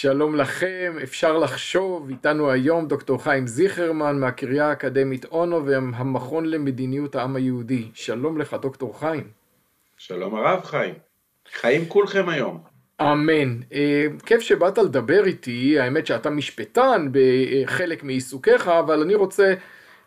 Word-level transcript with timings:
שלום 0.00 0.34
לכם, 0.34 0.96
אפשר 1.02 1.38
לחשוב, 1.38 2.08
איתנו 2.08 2.50
היום 2.50 2.88
דוקטור 2.88 3.22
חיים 3.22 3.46
זיכרמן 3.46 4.20
מהקריה 4.20 4.68
האקדמית 4.68 5.24
אונו 5.24 5.66
והמכון 5.66 6.46
למדיניות 6.46 7.14
העם 7.14 7.36
היהודי. 7.36 7.88
שלום 7.94 8.38
לך 8.38 8.54
דוקטור 8.54 9.00
חיים. 9.00 9.30
שלום 9.96 10.34
הרב 10.34 10.64
חיים, 10.64 10.94
חיים 11.52 11.88
כולכם 11.88 12.28
היום. 12.28 12.60
אמן. 13.00 13.60
אה, 13.72 14.06
כיף 14.26 14.40
שבאת 14.40 14.78
לדבר 14.78 15.24
איתי, 15.24 15.78
האמת 15.78 16.06
שאתה 16.06 16.30
משפטן 16.30 17.08
בחלק 17.12 18.02
מעיסוקיך, 18.02 18.68
אבל 18.68 19.02
אני 19.02 19.14
רוצה 19.14 19.54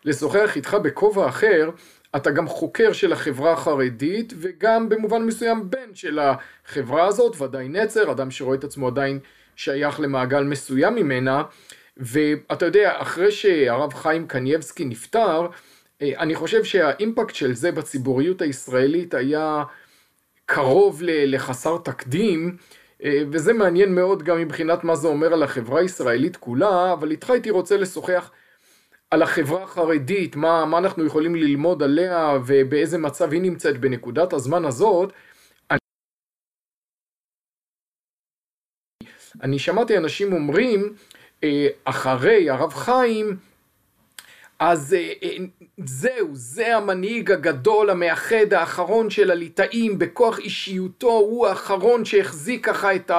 לשוחח 0.04 0.56
איתך 0.56 0.76
בכובע 0.82 1.28
אחר. 1.28 1.70
אתה 2.16 2.30
גם 2.30 2.48
חוקר 2.48 2.92
של 2.92 3.12
החברה 3.12 3.52
החרדית 3.52 4.32
וגם 4.36 4.88
במובן 4.88 5.22
מסוים 5.22 5.70
בן 5.70 5.94
של 5.94 6.18
החברה 6.18 7.06
הזאת, 7.06 7.40
ודאי 7.40 7.68
נצר, 7.68 8.12
אדם 8.12 8.30
שרואה 8.30 8.56
את 8.56 8.64
עצמו 8.64 8.86
עדיין 8.86 9.18
שייך 9.56 10.00
למעגל 10.00 10.42
מסוים 10.42 10.94
ממנה, 10.94 11.42
ואתה 11.96 12.66
יודע, 12.66 12.92
אחרי 12.96 13.32
שהרב 13.32 13.94
חיים 13.94 14.26
קנייבסקי 14.26 14.84
נפטר, 14.84 15.46
אה, 16.02 16.12
אני 16.18 16.34
חושב 16.34 16.64
שהאימפקט 16.64 17.34
של 17.34 17.54
זה 17.54 17.72
בציבוריות 17.72 18.42
הישראלית 18.42 19.14
היה 19.14 19.62
קרוב 20.46 21.00
לחסר 21.04 21.78
תקדים, 21.84 22.56
אה, 23.04 23.22
וזה 23.30 23.52
מעניין 23.52 23.94
מאוד 23.94 24.22
גם 24.22 24.38
מבחינת 24.38 24.84
מה 24.84 24.96
זה 24.96 25.08
אומר 25.08 25.32
על 25.32 25.42
החברה 25.42 25.80
הישראלית 25.80 26.36
כולה, 26.36 26.92
אבל 26.92 27.10
איתך 27.10 27.30
הייתי 27.30 27.50
רוצה 27.50 27.76
לשוחח 27.76 28.30
על 29.10 29.22
החברה 29.22 29.62
החרדית, 29.62 30.36
מה, 30.36 30.64
מה 30.64 30.78
אנחנו 30.78 31.06
יכולים 31.06 31.34
ללמוד 31.34 31.82
עליה 31.82 32.38
ובאיזה 32.46 32.98
מצב 32.98 33.32
היא 33.32 33.42
נמצאת 33.42 33.80
בנקודת 33.80 34.32
הזמן 34.32 34.64
הזאת. 34.64 35.12
אני 39.42 39.58
שמעתי 39.58 39.96
אנשים 39.98 40.32
אומרים, 40.32 40.94
אה, 41.44 41.68
אחרי 41.84 42.50
הרב 42.50 42.74
חיים, 42.74 43.36
אז 44.58 44.94
אה, 44.94 45.12
אה, 45.22 45.36
זהו, 45.84 46.28
זה 46.32 46.76
המנהיג 46.76 47.30
הגדול, 47.30 47.90
המאחד, 47.90 48.52
האחרון 48.52 49.10
של 49.10 49.30
הליטאים, 49.30 49.98
בכוח 49.98 50.38
אישיותו, 50.38 51.10
הוא 51.10 51.46
האחרון 51.46 52.04
שהחזיק 52.04 52.66
ככה 52.66 52.94
את 52.94 53.10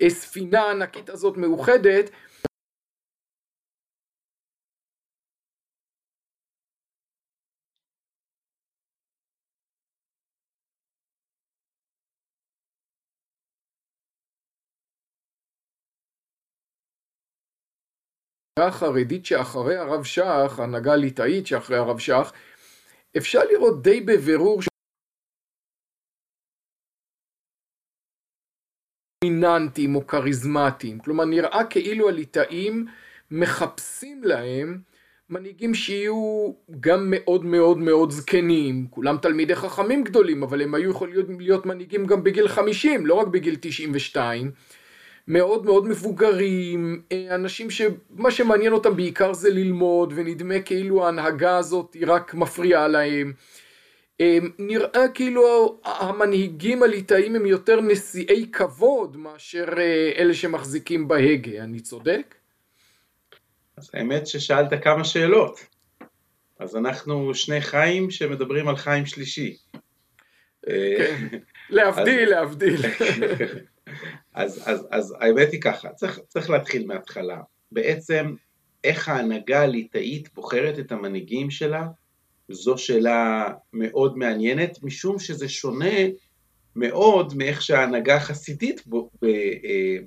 הספינה 0.00 0.60
הענקית 0.60 1.10
הזאת 1.10 1.36
מאוחדת. 1.36 2.10
החרדית 18.58 19.26
שאחרי 19.26 19.76
הרב 19.76 20.04
שך, 20.04 20.58
הנהגה 20.58 20.92
הליטאית 20.92 21.46
שאחרי 21.46 21.76
הרב 21.76 21.98
שך, 21.98 22.32
אפשר 23.16 23.40
לראות 23.52 23.82
די 23.82 24.00
בבירור 24.00 24.60
דומיננטיים 29.24 29.96
או 29.96 30.06
כריזמטיים, 30.06 30.98
כלומר 30.98 31.24
נראה 31.24 31.64
כאילו 31.70 32.08
הליטאים 32.08 32.86
מחפשים 33.30 34.24
להם 34.24 34.80
מנהיגים 35.30 35.74
שיהיו 35.74 36.52
גם 36.80 37.10
מאוד 37.10 37.44
מאוד 37.44 37.78
מאוד 37.78 38.10
זקנים, 38.10 38.86
כולם 38.90 39.16
תלמידי 39.22 39.54
חכמים 39.54 40.04
גדולים, 40.04 40.42
אבל 40.42 40.62
הם 40.62 40.74
היו 40.74 40.90
יכולים 40.90 41.40
להיות 41.40 41.66
מנהיגים 41.66 42.06
גם 42.06 42.24
בגיל 42.24 42.48
50, 42.48 43.06
לא 43.06 43.14
רק 43.14 43.26
בגיל 43.26 43.56
92, 43.60 44.50
מאוד 45.28 45.64
מאוד 45.64 45.86
מבוגרים, 45.86 47.02
אה, 47.12 47.34
אנשים 47.34 47.70
שמה 47.70 48.30
שמעניין 48.30 48.72
אותם 48.72 48.96
בעיקר 48.96 49.32
זה 49.32 49.50
ללמוד, 49.50 50.12
ונדמה 50.16 50.60
כאילו 50.60 51.04
ההנהגה 51.04 51.58
הזאת 51.58 51.94
היא 51.94 52.04
רק 52.06 52.34
מפריעה 52.34 52.88
להם. 52.88 53.32
אה, 54.20 54.38
נראה 54.58 55.08
כאילו 55.14 55.78
המנהיגים 55.84 56.82
הליטאים 56.82 57.36
הם 57.36 57.46
יותר 57.46 57.80
נשיאי 57.80 58.46
כבוד 58.52 59.16
מאשר 59.16 59.66
אה, 59.78 60.12
אלה 60.16 60.34
שמחזיקים 60.34 61.08
בהגה, 61.08 61.64
אני 61.64 61.80
צודק? 61.80 62.34
אז 63.76 63.90
האמת 63.94 64.26
ששאלת 64.26 64.82
כמה 64.82 65.04
שאלות. 65.04 65.60
אז 66.58 66.76
אנחנו 66.76 67.34
שני 67.34 67.60
חיים 67.60 68.10
שמדברים 68.10 68.68
על 68.68 68.76
חיים 68.76 69.06
שלישי. 69.06 69.56
כן, 70.66 71.26
להבדיל, 71.70 72.30
להבדיל. 72.30 72.80
אז, 74.36 74.62
אז, 74.66 74.86
אז 74.90 75.14
האמת 75.20 75.52
היא 75.52 75.60
ככה, 75.60 75.88
צריך, 75.92 76.20
צריך 76.28 76.50
להתחיל 76.50 76.86
מההתחלה. 76.86 77.40
בעצם, 77.72 78.34
איך 78.84 79.08
ההנהגה 79.08 79.62
הליטאית 79.62 80.34
בוחרת 80.34 80.78
את 80.78 80.92
המנהיגים 80.92 81.50
שלה, 81.50 81.86
זו 82.48 82.78
שאלה 82.78 83.48
מאוד 83.72 84.18
מעניינת, 84.18 84.82
משום 84.82 85.18
שזה 85.18 85.48
שונה 85.48 85.94
מאוד 86.76 87.34
מאיך 87.36 87.62
שההנהגה 87.62 88.16
החסידית 88.16 88.84
אה, 89.24 89.28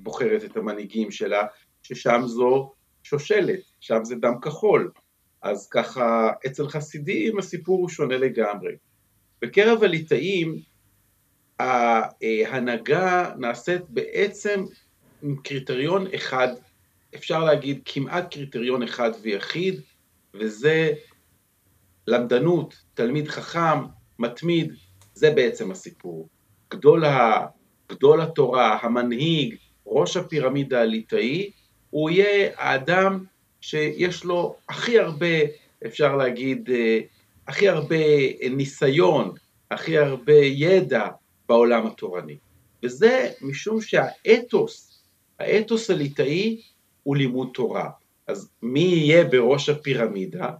בוחרת 0.02 0.44
את 0.44 0.56
המנהיגים 0.56 1.10
שלה, 1.10 1.42
ששם 1.82 2.22
זו 2.24 2.72
שושלת, 3.02 3.60
שם 3.80 3.98
זה 4.04 4.14
דם 4.14 4.34
כחול. 4.42 4.90
אז 5.42 5.68
ככה, 5.68 6.30
אצל 6.46 6.68
חסידים 6.68 7.38
הסיפור 7.38 7.80
הוא 7.80 7.88
שונה 7.88 8.16
לגמרי. 8.16 8.72
בקרב 9.42 9.82
הליטאים 9.82 10.69
ההנהגה 11.60 13.32
נעשית 13.38 13.82
בעצם 13.88 14.64
עם 15.22 15.36
קריטריון 15.36 16.06
אחד, 16.14 16.48
אפשר 17.14 17.44
להגיד 17.44 17.80
כמעט 17.84 18.34
קריטריון 18.34 18.82
אחד 18.82 19.10
ויחיד, 19.22 19.80
וזה 20.34 20.92
למדנות, 22.06 22.74
תלמיד 22.94 23.28
חכם, 23.28 23.78
מתמיד, 24.18 24.72
זה 25.14 25.30
בעצם 25.30 25.70
הסיפור. 25.70 26.28
גדול, 26.70 27.04
ה, 27.04 27.46
גדול 27.90 28.20
התורה, 28.20 28.78
המנהיג, 28.82 29.54
ראש 29.86 30.16
הפירמידה 30.16 30.80
הליטאי, 30.80 31.50
הוא 31.90 32.10
יהיה 32.10 32.50
האדם 32.56 33.24
שיש 33.60 34.24
לו 34.24 34.56
הכי 34.68 34.98
הרבה, 34.98 35.26
אפשר 35.86 36.16
להגיד, 36.16 36.70
אה, 36.70 37.00
הכי 37.46 37.68
הרבה 37.68 37.96
ניסיון, 38.50 39.34
הכי 39.70 39.98
הרבה 39.98 40.36
ידע, 40.36 41.06
בעולם 41.50 41.86
התורני. 41.86 42.36
וזה 42.82 43.30
משום 43.42 43.80
שהאתוס, 43.80 45.02
האתוס 45.38 45.90
הליטאי 45.90 46.62
הוא 47.02 47.16
לימוד 47.16 47.50
תורה. 47.54 47.90
אז 48.26 48.50
מי 48.62 48.80
יהיה 48.80 49.24
בראש 49.24 49.68
הפירמידה? 49.68 50.50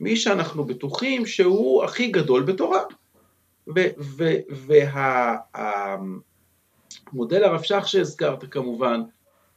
מי 0.00 0.16
שאנחנו 0.16 0.64
בטוחים 0.64 1.26
שהוא 1.26 1.84
הכי 1.84 2.06
גדול 2.08 2.42
בתורה. 2.42 2.82
והמודל 7.12 7.44
הרב 7.44 7.62
שהזכרת 7.84 8.44
כמובן 8.50 9.00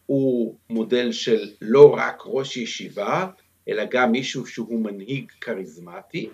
הוא 0.06 0.56
מודל 0.70 1.12
של 1.12 1.50
לא 1.62 1.94
רק 1.94 2.24
ראש 2.26 2.58
ישיבה, 2.58 3.28
אלא 3.68 3.84
גם 3.92 4.12
מישהו 4.12 4.46
שהוא 4.46 4.80
מנהיג 4.80 5.32
כריזמטי. 5.42 6.30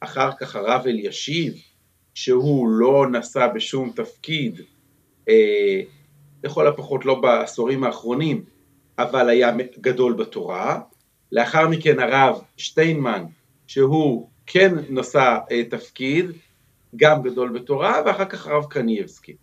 אחר 0.00 0.30
כך 0.40 0.56
הרב 0.56 0.82
אלישיב, 0.86 1.54
שהוא 2.14 2.68
לא 2.68 3.06
נשא 3.10 3.46
בשום 3.54 3.90
תפקיד, 3.96 4.60
אה, 5.28 5.80
לכל 6.44 6.66
הפחות 6.66 7.04
לא 7.04 7.20
בעשורים 7.20 7.84
האחרונים, 7.84 8.44
אבל 8.98 9.28
היה 9.28 9.52
גדול 9.80 10.12
בתורה. 10.12 10.80
לאחר 11.32 11.68
מכן 11.68 11.98
הרב 11.98 12.42
שטיינמן, 12.56 13.24
שהוא 13.66 14.28
כן 14.46 14.74
נשא 14.90 15.38
אה, 15.50 15.64
תפקיד, 15.64 16.26
גם 16.96 17.22
גדול 17.22 17.48
בתורה, 17.58 18.02
ואחר 18.06 18.24
כך 18.24 18.46
הרב 18.46 18.64
קנייבסקי. 18.64 19.36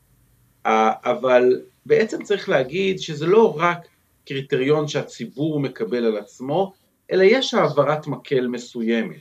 אה, 0.65 0.91
אבל 1.03 1.61
בעצם 1.85 2.23
צריך 2.23 2.49
להגיד 2.49 2.99
שזה 2.99 3.25
לא 3.25 3.57
רק 3.59 3.87
קריטריון 4.25 4.87
שהציבור 4.87 5.59
מקבל 5.59 6.05
על 6.05 6.17
עצמו, 6.17 6.73
אלא 7.11 7.23
יש 7.23 7.53
העברת 7.53 8.07
מקל 8.07 8.47
מסוימת. 8.47 9.19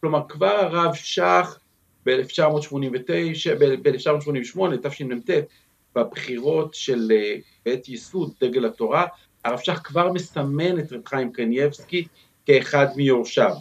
כלומר, 0.00 0.20
כבר 0.28 0.46
הרב 0.46 0.94
שך 0.94 1.58
ב-1989, 2.08 3.54
ב-1988, 3.58 4.60
תשמ"ט, 4.82 5.30
בבחירות 5.94 6.74
של 6.74 7.12
אה, 7.14 7.36
בית 7.64 7.88
ייסוד 7.88 8.32
דגל 8.40 8.64
התורה, 8.64 9.06
הרב 9.44 9.58
שך 9.58 9.80
כבר 9.84 10.12
מסמן 10.12 10.78
את 10.78 10.92
רב 10.92 11.00
חיים 11.06 11.32
קנייבסקי 11.32 12.06
כאחד 12.46 12.86
מיורשיו. 12.96 13.54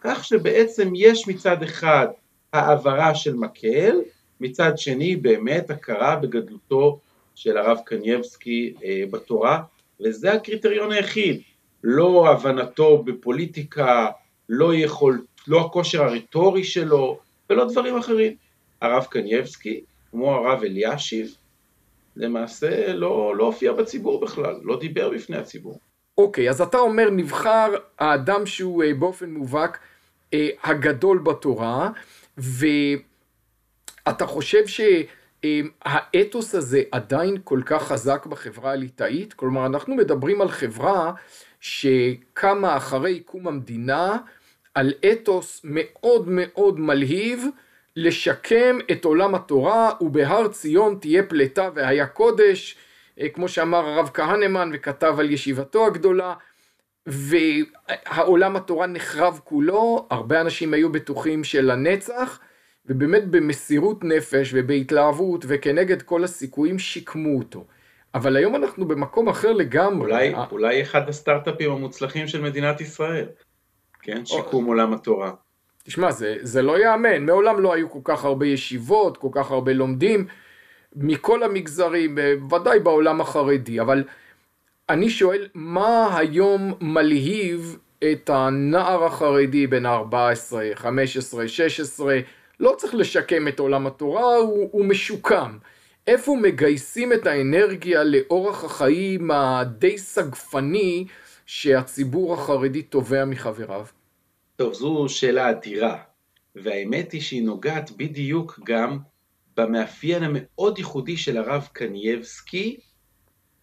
כך 0.00 0.24
שבעצם 0.24 0.92
יש 0.96 1.28
מצד 1.28 1.62
אחד 1.62 2.06
העברה 2.52 3.14
של 3.14 3.34
מקל, 3.34 4.00
מצד 4.40 4.78
שני 4.78 5.16
באמת 5.16 5.70
הכרה 5.70 6.16
בגדלותו 6.16 6.98
של 7.34 7.56
הרב 7.56 7.78
קנייבסקי 7.84 8.74
אה, 8.84 9.04
בתורה, 9.10 9.62
וזה 10.00 10.32
הקריטריון 10.32 10.92
היחיד, 10.92 11.40
לא 11.84 12.30
הבנתו 12.30 13.02
בפוליטיקה, 13.02 14.06
לא, 14.48 14.74
יכול, 14.74 15.24
לא 15.48 15.60
הכושר 15.60 16.02
הרטורי 16.02 16.64
שלו, 16.64 17.18
ולא 17.50 17.64
דברים 17.72 17.96
אחרים. 17.96 18.36
הרב 18.80 19.04
קנייבסקי, 19.04 19.84
כמו 20.10 20.34
הרב 20.34 20.62
אלישיב, 20.62 21.36
למעשה 22.16 22.92
לא, 22.92 23.36
לא 23.36 23.44
הופיע 23.44 23.72
בציבור 23.72 24.20
בכלל, 24.20 24.60
לא 24.62 24.78
דיבר 24.78 25.10
בפני 25.10 25.36
הציבור. 25.36 25.78
אוקיי, 26.18 26.50
אז 26.50 26.60
אתה 26.60 26.78
אומר 26.78 27.10
נבחר 27.10 27.74
האדם 27.98 28.46
שהוא 28.46 28.84
אה, 28.84 28.94
באופן 28.94 29.30
מובהק 29.30 29.78
אה, 30.34 30.48
הגדול 30.64 31.18
בתורה, 31.18 31.90
ואתה 32.38 34.26
חושב 34.26 34.62
שהאתוס 35.44 36.54
הזה 36.54 36.82
עדיין 36.92 37.36
כל 37.44 37.60
כך 37.66 37.82
חזק 37.82 38.26
בחברה 38.26 38.72
הליטאית? 38.72 39.34
כלומר, 39.34 39.66
אנחנו 39.66 39.94
מדברים 39.96 40.40
על 40.40 40.48
חברה 40.48 41.12
שקמה 41.60 42.76
אחרי 42.76 43.20
קום 43.20 43.48
המדינה, 43.48 44.16
על 44.76 44.92
אתוס 45.12 45.60
מאוד 45.64 46.24
מאוד 46.28 46.80
מלהיב, 46.80 47.44
לשקם 47.96 48.78
את 48.92 49.04
עולם 49.04 49.34
התורה, 49.34 49.90
ובהר 50.00 50.48
ציון 50.48 50.98
תהיה 51.00 51.22
פלטה 51.22 51.70
והיה 51.74 52.06
קודש, 52.06 52.76
אה, 53.20 53.28
כמו 53.28 53.48
שאמר 53.48 53.78
הרב 53.78 54.10
כהנמן 54.14 54.70
וכתב 54.72 55.14
על 55.18 55.30
ישיבתו 55.30 55.86
הגדולה, 55.86 56.34
והעולם 57.06 58.56
התורה 58.56 58.86
נחרב 58.86 59.40
כולו, 59.44 60.06
הרבה 60.10 60.40
אנשים 60.40 60.74
היו 60.74 60.92
בטוחים 60.92 61.44
של 61.44 61.70
הנצח, 61.70 62.40
ובאמת 62.86 63.28
במסירות 63.28 64.04
נפש 64.04 64.50
ובהתלהבות 64.54 65.44
וכנגד 65.48 66.02
כל 66.02 66.24
הסיכויים 66.24 66.78
שיקמו 66.78 67.38
אותו. 67.38 67.64
אבל 68.14 68.36
היום 68.36 68.56
אנחנו 68.56 68.88
במקום 68.88 69.28
אחר 69.28 69.52
לגמרי. 69.52 70.12
אולי, 70.12 70.34
אולי 70.50 70.82
אחד 70.82 71.08
הסטארט-אפים 71.08 71.70
המוצלחים 71.70 72.28
של 72.28 72.40
מדינת 72.40 72.80
ישראל, 72.80 73.26
כן? 74.06 74.26
שיקום 74.26 74.64
או... 74.64 74.70
עולם 74.70 74.92
התורה. 74.92 75.32
תשמע, 75.84 76.10
זה, 76.10 76.36
זה 76.40 76.62
לא 76.62 76.78
ייאמן, 76.78 77.26
מעולם 77.26 77.60
לא 77.60 77.74
היו 77.74 77.90
כל 77.90 77.98
כך 78.04 78.24
הרבה 78.24 78.46
ישיבות, 78.46 79.16
כל 79.16 79.28
כך 79.32 79.50
הרבה 79.50 79.72
לומדים, 79.72 80.26
מכל 80.96 81.42
המגזרים, 81.42 82.18
ודאי 82.50 82.78
בעולם 82.80 83.20
החרדי, 83.20 83.80
אבל 83.80 84.04
אני 84.88 85.10
שואל, 85.10 85.48
מה 85.54 86.18
היום 86.18 86.74
מלהיב 86.80 87.78
את 88.12 88.30
הנער 88.30 89.04
החרדי 89.04 89.66
בן 89.66 89.86
ה-14, 89.86 90.54
15, 90.74 91.48
16, 91.48 92.18
לא 92.60 92.74
צריך 92.78 92.94
לשקם 92.94 93.48
את 93.48 93.58
עולם 93.58 93.86
התורה, 93.86 94.36
הוא, 94.36 94.68
הוא 94.72 94.84
משוקם. 94.84 95.58
איפה 96.06 96.36
מגייסים 96.42 97.12
את 97.12 97.26
האנרגיה 97.26 98.04
לאורח 98.04 98.64
החיים 98.64 99.30
הדי 99.30 99.98
סגפני 99.98 101.06
שהציבור 101.46 102.34
החרדי 102.34 102.82
תובע 102.82 103.24
מחבריו? 103.24 103.86
טוב, 104.56 104.74
זו 104.74 105.06
שאלה 105.08 105.50
אדירה, 105.50 106.02
והאמת 106.54 107.12
היא 107.12 107.20
שהיא 107.20 107.42
נוגעת 107.42 107.90
בדיוק 107.90 108.60
גם 108.64 108.98
במאפיין 109.56 110.22
המאוד 110.22 110.78
ייחודי 110.78 111.16
של 111.16 111.36
הרב 111.36 111.68
קנייבסקי, 111.72 112.76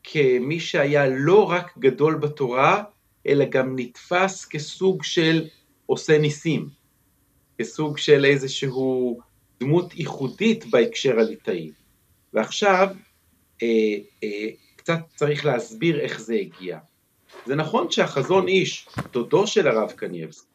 כמי 0.04 0.60
שהיה 0.60 1.08
לא 1.10 1.50
רק 1.50 1.78
גדול 1.78 2.16
בתורה, 2.16 2.84
אלא 3.28 3.46
גם 3.46 3.80
נתפס 3.80 4.46
כסוג 4.46 5.04
של 5.04 5.48
עושה 5.86 6.18
ניסים, 6.18 6.70
כסוג 7.58 7.98
של 7.98 8.26
איזשהו 8.26 9.20
דמות 9.60 9.94
ייחודית 9.96 10.66
בהקשר 10.66 11.20
הליטאי. 11.20 11.72
ועכשיו 12.34 12.88
אה, 13.64 13.68
אה, 14.24 14.50
קצת 14.76 15.00
צריך 15.16 15.46
להסביר 15.46 16.00
איך 16.00 16.22
זה 16.22 16.34
הגיע. 16.34 16.80
זה 17.46 17.56
נכון 17.56 17.92
שהחזון 17.92 18.48
איש, 18.48 18.88
דודו 19.12 19.48
של 19.48 19.68
הרב 19.68 19.92
קנייבסקי, 19.92 20.48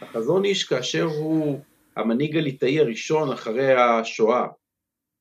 החזון 0.00 0.44
איש 0.44 0.64
כאשר 0.64 1.04
הוא 1.04 1.60
המנהיג 1.96 2.36
הליטאי 2.36 2.80
הראשון 2.80 3.32
אחרי 3.32 3.74
השואה, 3.74 4.46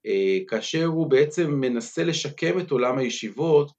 אה, 0.05 0.37
כאשר 0.47 0.85
הוא 0.85 1.07
בעצם 1.07 1.51
מנסה 1.51 2.03
לשקם 2.03 2.59
את 2.59 2.71
עולם 2.71 2.97
הישיבות, 2.97 3.71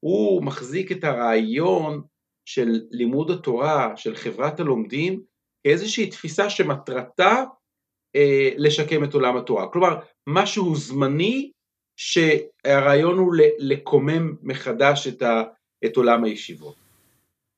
הוא 0.00 0.42
מחזיק 0.42 0.92
את 0.92 1.04
הרעיון 1.04 2.02
של 2.44 2.80
לימוד 2.90 3.30
התורה, 3.30 3.96
של 3.96 4.16
חברת 4.16 4.60
הלומדים, 4.60 5.22
כאיזושהי 5.62 6.10
תפיסה 6.10 6.50
שמטרתה 6.50 7.44
אה, 8.16 8.50
לשקם 8.56 9.04
את 9.04 9.14
עולם 9.14 9.36
התורה. 9.36 9.68
כלומר, 9.68 10.00
משהו 10.28 10.76
זמני 10.76 11.50
שהרעיון 11.96 13.18
הוא 13.18 13.34
לקומם 13.58 14.34
מחדש 14.42 15.06
את, 15.06 15.22
ה, 15.22 15.42
את 15.84 15.96
עולם 15.96 16.24
הישיבות. 16.24 16.76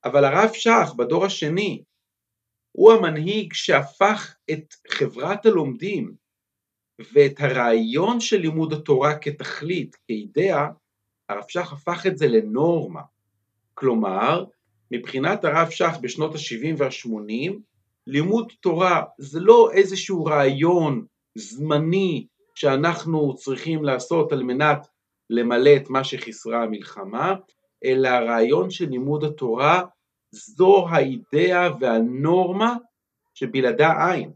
אבל 0.05 0.25
הרב 0.25 0.51
שך 0.53 0.93
בדור 0.97 1.25
השני, 1.25 1.83
הוא 2.73 2.93
המנהיג 2.93 3.53
שהפך 3.53 4.35
את 4.51 4.75
חברת 4.89 5.47
הלומדים 5.47 6.15
ואת 7.13 7.41
הרעיון 7.41 8.21
של 8.21 8.37
לימוד 8.37 8.73
התורה 8.73 9.19
כתכלית, 9.19 9.97
כאידאה, 10.07 10.69
הרב 11.29 11.45
שך 11.49 11.73
הפך 11.73 12.07
את 12.07 12.19
זה 12.19 12.27
לנורמה. 12.29 13.01
כלומר, 13.75 14.45
מבחינת 14.91 15.45
הרב 15.45 15.71
שך 15.71 15.97
בשנות 16.01 16.35
ה-70 16.35 16.75
וה-80, 16.79 17.53
לימוד 18.07 18.53
תורה 18.61 19.03
זה 19.19 19.41
לא 19.41 19.71
איזשהו 19.73 20.25
רעיון 20.25 21.07
זמני 21.35 22.27
שאנחנו 22.55 23.35
צריכים 23.37 23.85
לעשות 23.85 24.33
על 24.33 24.43
מנת 24.43 24.87
למלא 25.31 25.71
את 25.77 25.91
מה 25.91 26.05
שחיסרה 26.05 26.63
המלחמה, 26.63 27.35
אלא 27.85 28.09
הרעיון 28.09 28.71
של 28.71 28.89
לימוד 28.89 29.25
התורה 29.25 29.83
זו 30.31 30.87
האידאה 30.89 31.69
והנורמה 31.81 32.77
שבלעדה 33.35 34.13
אין, 34.13 34.33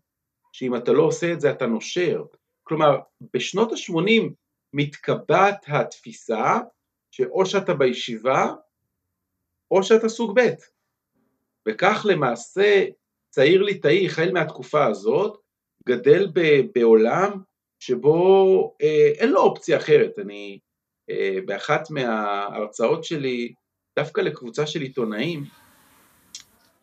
שאם 0.52 0.76
אתה 0.76 0.92
לא 0.92 1.02
עושה 1.02 1.32
את 1.32 1.40
זה 1.40 1.50
אתה 1.50 1.66
נושר. 1.66 2.24
כלומר, 2.62 2.98
בשנות 3.34 3.72
ה-80 3.72 4.32
מתקבעת 4.72 5.64
התפיסה 5.68 6.58
שאו 7.10 7.46
שאתה 7.46 7.74
בישיבה 7.74 8.52
או 9.70 9.82
שאתה 9.82 10.08
סוג 10.08 10.40
ב', 10.40 10.50
וכך 11.68 12.06
למעשה 12.08 12.84
צעיר 13.30 13.62
ליטאי, 13.62 14.06
החל 14.06 14.32
מהתקופה 14.32 14.86
הזאת, 14.86 15.40
גדל 15.88 16.32
בעולם 16.74 17.40
שבו 17.78 18.76
אה, 18.82 19.12
אין 19.18 19.30
לו 19.30 19.40
אופציה 19.40 19.76
אחרת. 19.76 20.18
אני, 20.18 20.58
באחת 21.44 21.90
מההרצאות 21.90 23.04
שלי, 23.04 23.52
דווקא 23.98 24.20
לקבוצה 24.20 24.66
של 24.66 24.80
עיתונאים, 24.80 25.44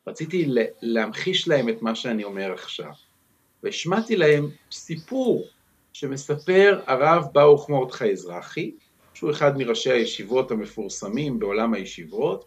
רציתי 0.08 0.46
להמחיש 0.82 1.48
להם 1.48 1.70
את 1.70 1.82
מה 1.82 1.96
שאני 1.96 2.24
אומר 2.24 2.54
עכשיו. 2.54 2.92
והשמעתי 3.64 4.16
להם 4.16 4.50
סיפור 4.72 5.48
שמספר 5.94 6.82
הרב 6.88 7.26
ברוך 7.34 7.70
מרדכי 7.70 8.12
אזרחי, 8.12 8.72
שהוא 9.14 9.32
אחד 9.32 9.58
מראשי 9.58 9.92
הישיבות 9.92 10.52
המפורסמים 10.52 11.40
בעולם 11.40 11.74
הישיבות, 11.74 12.46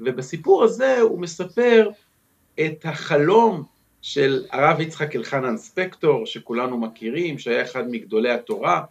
ובסיפור 0.00 0.64
הזה 0.64 1.00
הוא 1.00 1.20
מספר 1.20 1.88
את 2.60 2.84
החלום 2.84 3.62
של 4.02 4.44
הרב 4.50 4.80
יצחק 4.80 5.16
אלחנן 5.16 5.56
ספקטור, 5.56 6.26
שכולנו 6.26 6.78
מכירים, 6.78 7.38
שהיה 7.38 7.62
אחד 7.62 7.90
מגדולי 7.90 8.30
התורה, 8.30 8.82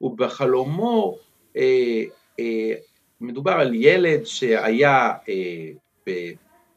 ובחלומו 0.00 1.12
אה, 1.12 1.18
אה, 1.18 1.24
מדובר 3.20 3.52
על 3.52 3.74
ילד 3.74 4.26
שהיה 4.26 5.12
אה, 5.28 6.12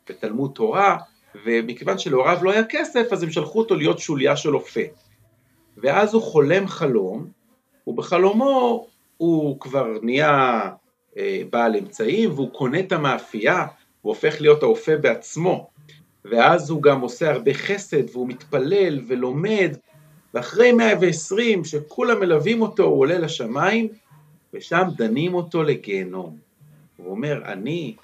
בתלמוד 0.10 0.51
תורה, 0.55 0.98
ומכיוון 1.46 1.98
שלהוריו 1.98 2.43
לא 2.43 2.51
היה 2.51 2.63
כסף, 2.69 3.07
אז 3.12 3.24
הם 3.24 3.31
שלחו 3.31 3.60
אותו 3.60 3.75
להיות 3.75 4.00
שוליה 4.00 4.38
של 4.38 4.55
אופה. 4.55 4.81
ואז 5.77 6.13
הוא 6.13 6.22
חולם 6.22 6.67
חלום, 6.67 7.27
ובחלומו 7.88 8.88
הוא 9.17 9.60
כבר 9.60 9.88
נהיה 10.01 10.62
אה, 11.17 11.41
בעל 11.50 11.75
אמצעים, 11.75 12.31
והוא 12.31 12.51
קונה 12.51 12.79
את 12.79 12.91
המאפייה, 12.91 13.65
הוא 14.01 14.13
הופך 14.13 14.41
להיות 14.41 14.63
האופה 14.63 14.98
בעצמו. 14.98 15.69
ואז 16.25 16.69
הוא 16.69 16.81
גם 16.81 17.01
עושה 17.01 17.31
הרבה 17.31 17.53
חסד, 17.53 18.10
והוא 18.12 18.27
מתפלל 18.27 19.00
ולומד, 19.07 19.77
ואחרי 20.34 20.72
120 20.72 21.65
שכולם 21.65 22.19
מלווים 22.19 22.62
אותו, 22.62 22.84
הוא 22.84 23.00
עולה 23.00 23.19
לשמיים, 23.19 23.88
ושם 24.54 24.84
דנים 24.98 25.34
אותו 25.34 25.63
לגיהנום. 25.63 26.38
הוא 26.98 27.12
אומר, 27.12 27.42
אני, 27.46 27.96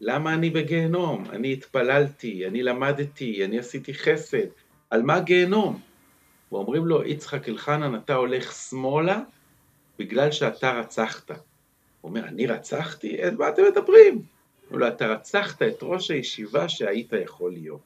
למה 0.00 0.34
אני 0.34 0.50
בגיהנום? 0.50 1.24
אני 1.30 1.52
התפללתי, 1.52 2.46
אני 2.46 2.62
למדתי, 2.62 3.44
אני 3.44 3.58
עשיתי 3.58 3.94
חסד, 3.94 4.46
על 4.90 5.02
מה 5.02 5.20
גיהנום? 5.20 5.80
ואומרים 6.52 6.86
לו, 6.86 7.04
יצחק 7.04 7.48
אלחנן, 7.48 7.94
אתה 7.94 8.14
הולך 8.14 8.52
שמאלה 8.52 9.20
בגלל 9.98 10.30
שאתה 10.30 10.72
רצחת. 10.72 11.30
הוא 11.30 11.36
אומר, 12.08 12.24
אני 12.24 12.46
רצחתי? 12.46 13.28
את 13.28 13.32
מה 13.32 13.48
אתם 13.48 13.62
מדברים? 13.72 14.22
אומרים 14.64 14.80
לו, 14.80 14.88
אתה 14.88 15.06
רצחת 15.06 15.62
את 15.62 15.78
ראש 15.82 16.10
הישיבה 16.10 16.68
שהיית 16.68 17.12
יכול 17.24 17.52
להיות. 17.52 17.80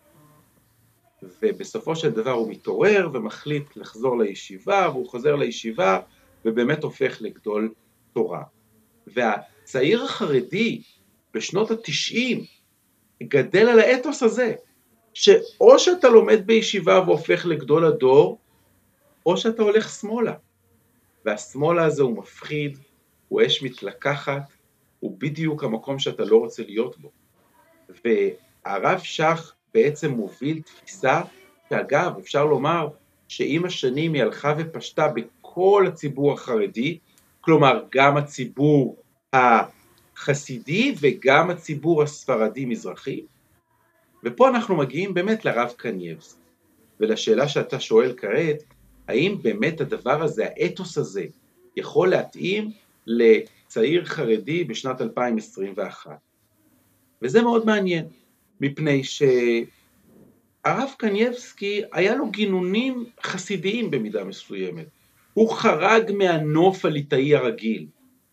ובסופו 1.43 1.97
של 1.97 2.11
דבר 2.11 2.31
הוא 2.31 2.51
מתעורר 2.51 3.09
ומחליט 3.13 3.77
לחזור 3.77 4.19
לישיבה, 4.19 4.89
והוא 4.91 5.09
חוזר 5.09 5.37
לישיבה 5.37 6.01
ובאמת 6.45 6.83
הופך 6.83 7.17
לגדול 7.21 7.73
תורה. 8.16 8.42
והצעיר 9.06 10.04
החרדי 10.04 10.82
בשנות 11.35 11.70
התשעים 11.70 12.44
גדל 13.23 13.68
על 13.68 13.78
האתוס 13.78 14.23
הזה, 14.23 14.54
שאו 15.14 15.78
שאתה 15.78 16.08
לומד 16.08 16.46
בישיבה 16.46 17.00
והופך 17.00 17.46
לגדול 17.46 17.85
הדור, 17.85 18.38
או 19.26 19.37
שאתה 19.37 19.62
הולך 19.62 19.90
שמאלה. 19.90 20.35
והשמאלה 21.25 21.85
הזה 21.85 22.02
הוא 22.02 22.16
מפחיד, 22.18 22.78
הוא 23.28 23.42
אש 23.46 23.62
מתלקחת, 23.62 24.42
הוא 25.00 25.16
בדיוק 25.18 25.64
המקום 25.64 25.99
שאתה 25.99 26.25
לא 26.25 26.37
רוצה 26.37 26.62
להיות 26.62 26.99
בו. 26.99 27.11
והרב 28.04 28.99
שך 28.99 29.52
בעצם 29.75 30.11
מוביל 30.11 30.62
תפיסה, 30.62 31.20
שאגב, 31.70 32.12
אפשר 32.18 32.44
לומר 32.44 32.88
שעם 33.28 33.64
השנים 33.64 34.12
היא 34.12 34.23
הלכה 34.23 34.54
ופשטה 34.58 35.08
בכל 35.08 35.85
הציבור 35.88 36.32
החרדי, 36.32 36.99
כלומר 37.47 37.85
גם 37.93 38.17
הציבור 38.17 38.97
החסידי 39.33 40.95
וגם 41.00 41.50
הציבור 41.50 42.03
הספרדי-מזרחי, 42.03 43.23
ופה 44.25 44.49
אנחנו 44.49 44.76
מגיעים 44.76 45.15
באמת 45.15 45.45
לרב 45.45 45.73
קנייבסקי, 45.76 46.41
ולשאלה 47.00 47.49
שאתה 47.49 47.81
שואל 47.81 48.15
כעת, 48.17 48.62
האם 49.09 49.37
באמת 49.43 49.81
הדבר 49.81 50.23
הזה, 50.23 50.47
האתוס 50.57 50.99
הזה, 50.99 51.25
יכול 51.76 52.09
להתאים 52.09 52.71
לצעיר 53.07 54.05
חרדי 54.05 54.65
בשנת 54.65 55.00
2021? 55.00 56.11
וזה 57.23 57.43
מאוד 57.43 57.67
מעניין, 57.67 58.07
מפני 58.61 59.03
שהרב 59.05 60.91
קנייבסקי 60.97 61.83
היה 61.93 62.15
לו 62.15 62.31
גינונים 62.31 63.05
חסידיים 63.23 63.91
במידה 63.91 64.25
מסוימת. 64.25 64.96
הוא 65.37 65.50
חרג 65.50 66.12
מהנוף 66.12 66.85
הליטאי 66.85 67.35
הרגיל. 67.35 67.87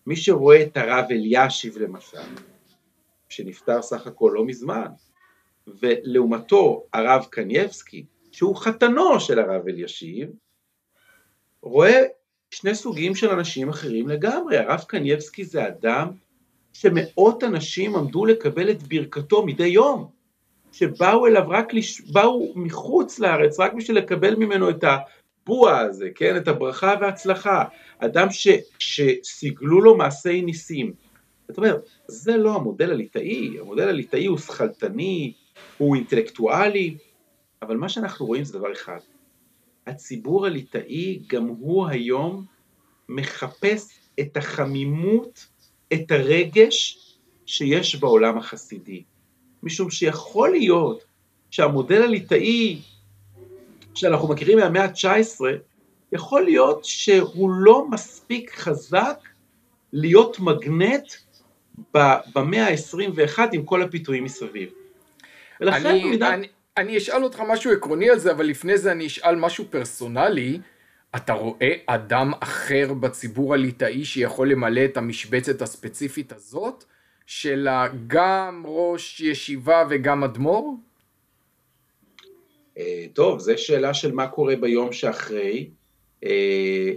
מי 0.08 0.16
שרואה 0.16 0.64
את 0.64 0.78
הרב 0.78 1.06
אלישיב 1.12 1.78
למשל, 1.78 2.18
שנפטר 3.30 3.82
סך 3.82 4.08
הכל 4.08 4.32
לא 4.34 4.46
מזמן, 4.46 4.88
ולעומתו 5.68 6.84
הרב 6.94 7.26
קנייבסקי, 7.30 8.06
שהוא 8.32 8.56
חתנו 8.56 9.20
של 9.20 9.40
הרב 9.40 9.68
אלישיב, 9.68 10.30
רואה 11.62 12.02
שני 12.52 12.76
סוגים 12.76 13.16
של 13.16 13.30
אנשים 13.30 13.70
אחרים 13.70 14.08
לגמרי. 14.08 14.58
הרב 14.58 14.84
קנייבסקי 14.88 15.46
זה 15.46 15.68
אדם 15.68 16.08
שמאות 16.74 17.44
אנשים 17.44 17.96
עמדו 17.96 18.26
לקבל 18.26 18.72
את 18.72 18.84
ברכתו 18.84 19.46
מדי 19.46 19.68
יום, 19.68 20.10
שבאו 20.72 21.28
אליו 21.28 21.44
רק, 21.50 21.74
לש... 21.74 22.02
באו 22.02 22.54
מחוץ 22.56 23.20
לארץ 23.20 23.60
רק 23.60 23.74
בשביל 23.74 23.98
לקבל 23.98 24.36
ממנו 24.36 24.70
את 24.70 24.84
הבוע 25.44 25.80
הזה, 25.80 26.10
כן, 26.16 26.38
את 26.38 26.48
הברכה 26.48 26.96
וההצלחה, 27.02 27.64
אדם 28.00 28.28
ש... 28.32 28.48
שסיגלו 28.80 29.82
לו 29.82 29.98
מעשי 29.98 30.42
ניסים. 30.42 30.94
זאת 31.48 31.58
אומרת, 31.58 31.86
זה 32.08 32.38
לא 32.38 32.56
המודל 32.56 32.92
הליטאי, 32.92 33.60
המודל 33.60 33.90
הליטאי 33.90 34.26
הוא 34.26 34.38
שכלתני, 34.38 35.34
הוא 35.78 35.96
אינטלקטואלי, 35.96 36.98
אבל 37.62 37.78
מה 37.78 37.90
שאנחנו 37.90 38.26
רואים 38.26 38.44
זה 38.44 38.58
דבר 38.58 38.72
אחד, 38.72 39.00
הציבור 39.88 40.46
הליטאי 40.46 41.20
גם 41.28 41.48
הוא 41.48 41.88
היום 41.88 42.46
מחפש 43.10 44.00
את 44.20 44.38
החמימות 44.38 45.46
את 45.94 46.12
הרגש 46.12 47.00
שיש 47.46 47.96
בעולם 47.96 48.38
החסידי. 48.38 49.04
משום 49.64 49.90
שיכול 49.90 50.50
להיות 50.50 51.04
שהמודל 51.52 52.04
הליטאי 52.04 52.82
שאנחנו 53.96 54.28
מכירים 54.28 54.58
מהמאה 54.58 54.84
ה-19, 54.84 55.42
יכול 56.12 56.44
להיות 56.44 56.86
שהוא 56.86 57.50
לא 57.52 57.88
מספיק 57.90 58.52
חזק 58.56 59.18
להיות 59.94 60.40
מגנט 60.40 61.14
במאה 62.36 62.68
ה-21 62.68 63.40
עם 63.52 63.64
כל 63.66 63.82
הפיתויים 63.82 64.24
מסביב. 64.24 64.70
ולכן 65.62 65.86
אני, 65.86 66.04
מידה... 66.04 66.34
אני, 66.34 66.48
אני 66.78 66.98
אשאל 66.98 67.24
אותך 67.24 67.44
משהו 67.48 67.72
עקרוני 67.72 68.10
על 68.10 68.20
זה, 68.20 68.32
אבל 68.32 68.46
לפני 68.46 68.78
זה 68.78 68.92
אני 68.92 69.08
אשאל 69.08 69.36
משהו 69.36 69.66
פרסונלי. 69.70 70.60
אתה 71.16 71.34
רואה 71.34 71.74
אדם 71.86 72.32
אחר 72.40 72.94
בציבור 72.94 73.54
הליטאי 73.54 74.06
שיכול 74.06 74.52
למלא 74.52 74.86
את 74.86 74.98
המשבצת 74.98 75.62
הספציפית 75.62 76.32
הזאת, 76.32 76.84
של 77.26 77.68
גם 78.08 78.64
ראש 78.66 79.20
ישיבה 79.20 79.84
וגם 79.90 80.24
אדמו"ר? 80.24 80.78
אה, 82.78 83.06
טוב, 83.14 83.40
זו 83.40 83.54
שאלה 83.58 83.94
של 83.94 84.12
מה 84.12 84.28
קורה 84.28 84.56
ביום 84.56 84.94
שאחרי. 84.94 85.70
אה, 86.24 86.92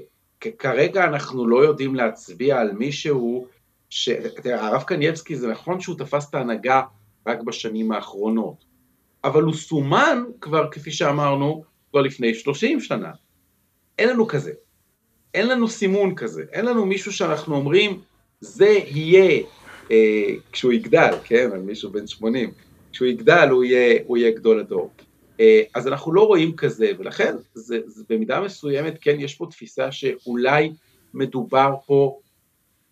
כרגע 0.59 1.04
אנחנו 1.04 1.47
לא 1.47 1.64
יודעים 1.64 1.95
להצביע 1.95 2.61
על 2.61 2.73
מישהו, 2.73 3.47
ש... 3.90 4.09
הרב 4.45 4.83
קנייבסקי 4.83 5.37
זה 5.37 5.49
נכון 5.49 5.80
שהוא 5.80 5.99
תפס 5.99 6.28
את 6.30 6.35
ההנהגה 6.35 6.83
רק 7.26 7.42
בשנים 7.42 7.92
האחרונות, 7.92 8.64
אבל 9.25 9.42
הוא 9.42 9.54
סומן 9.54 10.25
כבר, 10.40 10.71
כפי 10.71 10.90
שאמרנו, 10.90 11.64
כבר 11.90 12.02
לפני 12.02 12.35
30 12.35 12.80
שנה. 12.80 13.11
אין 13.99 14.09
לנו 14.09 14.26
כזה. 14.26 14.52
אין 15.35 15.49
לנו 15.49 15.68
סימון 15.68 16.14
כזה. 16.14 16.45
אין 16.52 16.64
לנו 16.64 16.87
מישהו 16.87 17.12
שאנחנו 17.12 17.56
אומרים, 17.56 18.00
זה 18.40 18.78
יהיה, 18.87 19.42
אה, 19.90 20.35
כשהוא 20.52 20.73
יגדל, 20.73 21.14
כן, 21.25 21.50
על 21.52 21.61
מישהו 21.61 21.90
בן 21.90 22.06
80, 22.06 22.50
כשהוא 22.92 23.09
יגדל 23.09 23.49
הוא 23.50 23.64
יהיה, 23.64 23.99
הוא 24.06 24.16
יהיה 24.16 24.30
גדול 24.30 24.61
הדור. 24.61 24.90
אה, 25.40 25.62
אז 25.74 25.88
אנחנו 25.88 26.12
לא 26.12 26.26
רואים 26.26 26.56
כזה, 26.56 26.90
ולכן 26.98 27.34
זה, 27.54 27.78
זה 27.86 28.04
במידה 28.08 28.40
מסוימת, 28.40 28.98
כן, 29.00 29.16
יש 29.18 29.34
פה 29.34 29.46
תפיסה 29.50 29.92
שאולי 29.92 30.72
מדובר 31.14 31.74
פה 31.86 32.18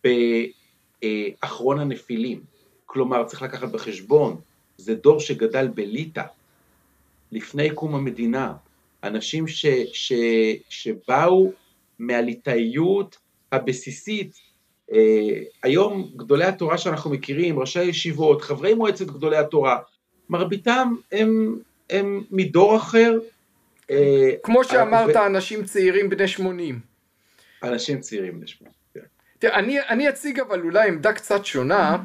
באחרון 0.04 1.80
הנפילים. 1.80 2.40
כלומר, 2.86 3.24
צריך 3.24 3.42
לקחת 3.42 3.68
בחשבון, 3.68 4.36
זה 4.76 4.94
דור 4.94 5.20
שגדל 5.20 5.68
בליטא, 5.68 6.22
לפני 7.32 7.70
קום 7.70 7.94
המדינה, 7.94 8.52
אנשים 9.04 9.48
ש, 9.48 9.66
ש, 9.92 10.12
שבאו 10.68 11.52
מהליטאיות 11.98 13.16
הבסיסית. 13.52 14.34
אה, 14.92 15.42
היום 15.62 16.10
גדולי 16.16 16.44
התורה 16.44 16.78
שאנחנו 16.78 17.10
מכירים, 17.10 17.58
ראשי 17.58 17.80
הישיבות, 17.80 18.42
חברי 18.42 18.74
מועצת 18.74 19.06
גדולי 19.06 19.36
התורה, 19.36 19.78
מרביתם 20.28 20.94
הם, 21.12 21.58
הם 21.91 22.25
מדור 22.31 22.76
אחר. 22.76 23.19
אה, 23.91 24.31
כמו 24.43 24.64
שאמרת, 24.64 25.17
ו... 25.17 25.26
אנשים 25.26 25.64
צעירים 25.64 26.09
בני 26.11 26.29
80. 26.29 26.81
אנשים 27.62 28.00
צעירים 28.00 28.38
בני 28.38 28.47
80, 28.47 28.73
כן. 28.95 29.00
תראה, 29.38 29.59
אני, 29.59 29.81
אני 29.81 30.09
אציג 30.09 30.41
אבל 30.41 30.61
אולי 30.61 30.88
עמדה 30.88 31.12
קצת 31.12 31.45
שונה. 31.45 31.97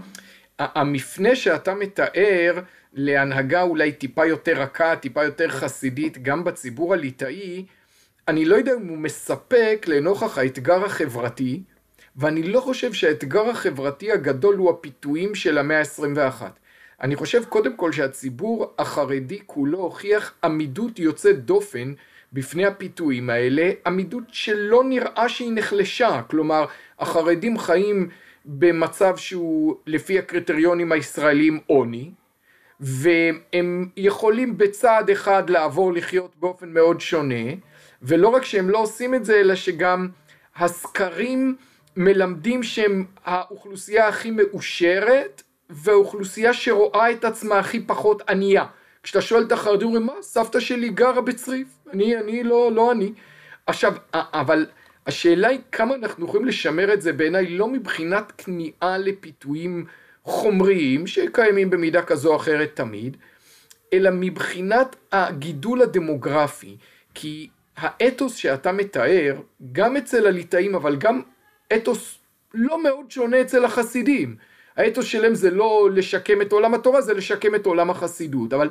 המפנה 0.60 1.36
שאתה 1.36 1.74
מתאר, 1.74 2.60
להנהגה 2.94 3.62
אולי 3.62 3.92
טיפה 3.92 4.26
יותר 4.26 4.62
רכה, 4.62 4.96
טיפה 4.96 5.24
יותר 5.24 5.50
חסידית, 5.50 6.24
גם 6.24 6.44
בציבור 6.44 6.94
הליטאי, 6.94 7.66
אני 8.28 8.46
לא 8.46 8.56
יודע 8.56 8.74
אם 8.74 8.88
הוא 8.88 8.98
מספק 8.98 9.86
לנוכח 9.88 10.38
האתגר 10.38 10.86
החברתי, 10.86 11.64
ואני 12.16 12.44
לא 12.44 12.62
חושב 12.62 12.94
שהאתגר 12.94 13.50
החברתי 13.50 14.12
הגדול 14.12 14.56
הוא 14.56 14.70
הפיתויים 14.70 15.36
של 15.36 15.58
המאה 15.58 15.80
ה-21. 15.80 16.44
אני 17.02 17.16
חושב 17.16 17.44
קודם 17.44 17.76
כל 17.76 17.92
שהציבור 17.92 18.74
החרדי 18.80 19.40
כולו 19.46 19.78
הוכיח 19.78 20.34
עמידות 20.44 21.00
יוצאת 21.00 21.46
דופן 21.46 21.94
בפני 22.34 22.66
הפיתויים 22.66 23.30
האלה, 23.30 23.72
עמידות 23.86 24.24
שלא 24.28 24.84
נראה 24.84 25.30
שהיא 25.30 25.52
נחלשה, 25.54 26.22
כלומר 26.30 26.66
החרדים 27.00 27.58
חיים 27.58 28.10
במצב 28.46 29.18
שהוא 29.18 29.76
לפי 29.86 30.20
הקריטריונים 30.20 30.92
הישראלים 30.92 31.60
עוני, 31.68 32.12
והם 32.80 33.90
יכולים 33.98 34.58
בצעד 34.58 35.10
אחד 35.10 35.50
לעבור 35.50 35.94
לחיות 35.94 36.36
באופן 36.40 36.70
מאוד 36.70 37.02
שונה, 37.02 37.54
ולא 38.02 38.28
רק 38.28 38.46
שהם 38.46 38.70
לא 38.70 38.78
עושים 38.78 39.16
את 39.16 39.26
זה, 39.26 39.40
אלא 39.40 39.56
שגם 39.56 40.10
הסקרים 40.56 41.56
מלמדים 41.98 42.64
שהם 42.64 43.06
האוכלוסייה 43.26 44.08
הכי 44.08 44.32
מאושרת, 44.32 45.44
והאוכלוסייה 45.70 46.54
שרואה 46.54 47.12
את 47.12 47.26
עצמה 47.26 47.60
הכי 47.60 47.80
פחות 47.80 48.30
ענייה. 48.30 48.66
כשאתה 49.04 49.22
שואל 49.22 49.44
את 49.44 49.52
החרדים, 49.52 49.88
אומרים, 49.88 50.06
מה, 50.06 50.14
סבתא 50.22 50.60
שלי 50.60 50.90
גרה 50.90 51.22
בצריף, 51.22 51.68
אני, 51.94 52.18
אני, 52.18 52.44
לא, 52.44 52.72
לא 52.72 52.92
אני. 52.92 53.14
עכשיו, 53.68 53.94
אבל 54.14 54.66
השאלה 55.08 55.48
היא 55.48 55.60
כמה 55.72 55.96
אנחנו 55.96 56.26
יכולים 56.26 56.48
לשמר 56.48 56.94
את 56.94 57.02
זה 57.02 57.14
בעיניי 57.14 57.50
לא 57.50 57.68
מבחינת 57.68 58.32
כניעה 58.38 58.98
לפיתויים 58.98 59.86
חומריים 60.24 61.08
שקיימים 61.08 61.70
במידה 61.70 62.02
כזו 62.02 62.32
או 62.32 62.36
אחרת 62.36 62.72
תמיד, 62.74 63.18
אלא 63.94 64.10
מבחינת 64.14 64.96
הגידול 65.12 65.82
הדמוגרפי, 65.82 66.78
כי 67.14 67.50
האתוס 67.78 68.36
שאתה 68.36 68.72
מתאר, 68.72 69.36
גם 69.72 69.98
אצל 69.98 70.28
הליטאים, 70.28 70.76
אבל 70.76 70.96
גם 70.96 71.22
אתוס 71.76 72.18
לא 72.54 72.84
מאוד 72.84 73.12
שונה 73.12 73.42
אצל 73.42 73.66
החסידים. 73.66 74.36
האתוס 74.80 75.06
שלהם 75.06 75.36
זה 75.36 75.52
לא 75.52 75.90
לשקם 75.94 76.42
את 76.42 76.52
עולם 76.52 76.74
התורה, 76.74 77.02
זה 77.02 77.14
לשקם 77.14 77.56
את 77.56 77.66
עולם 77.66 77.90
החסידות. 77.90 78.54
אבל 78.54 78.70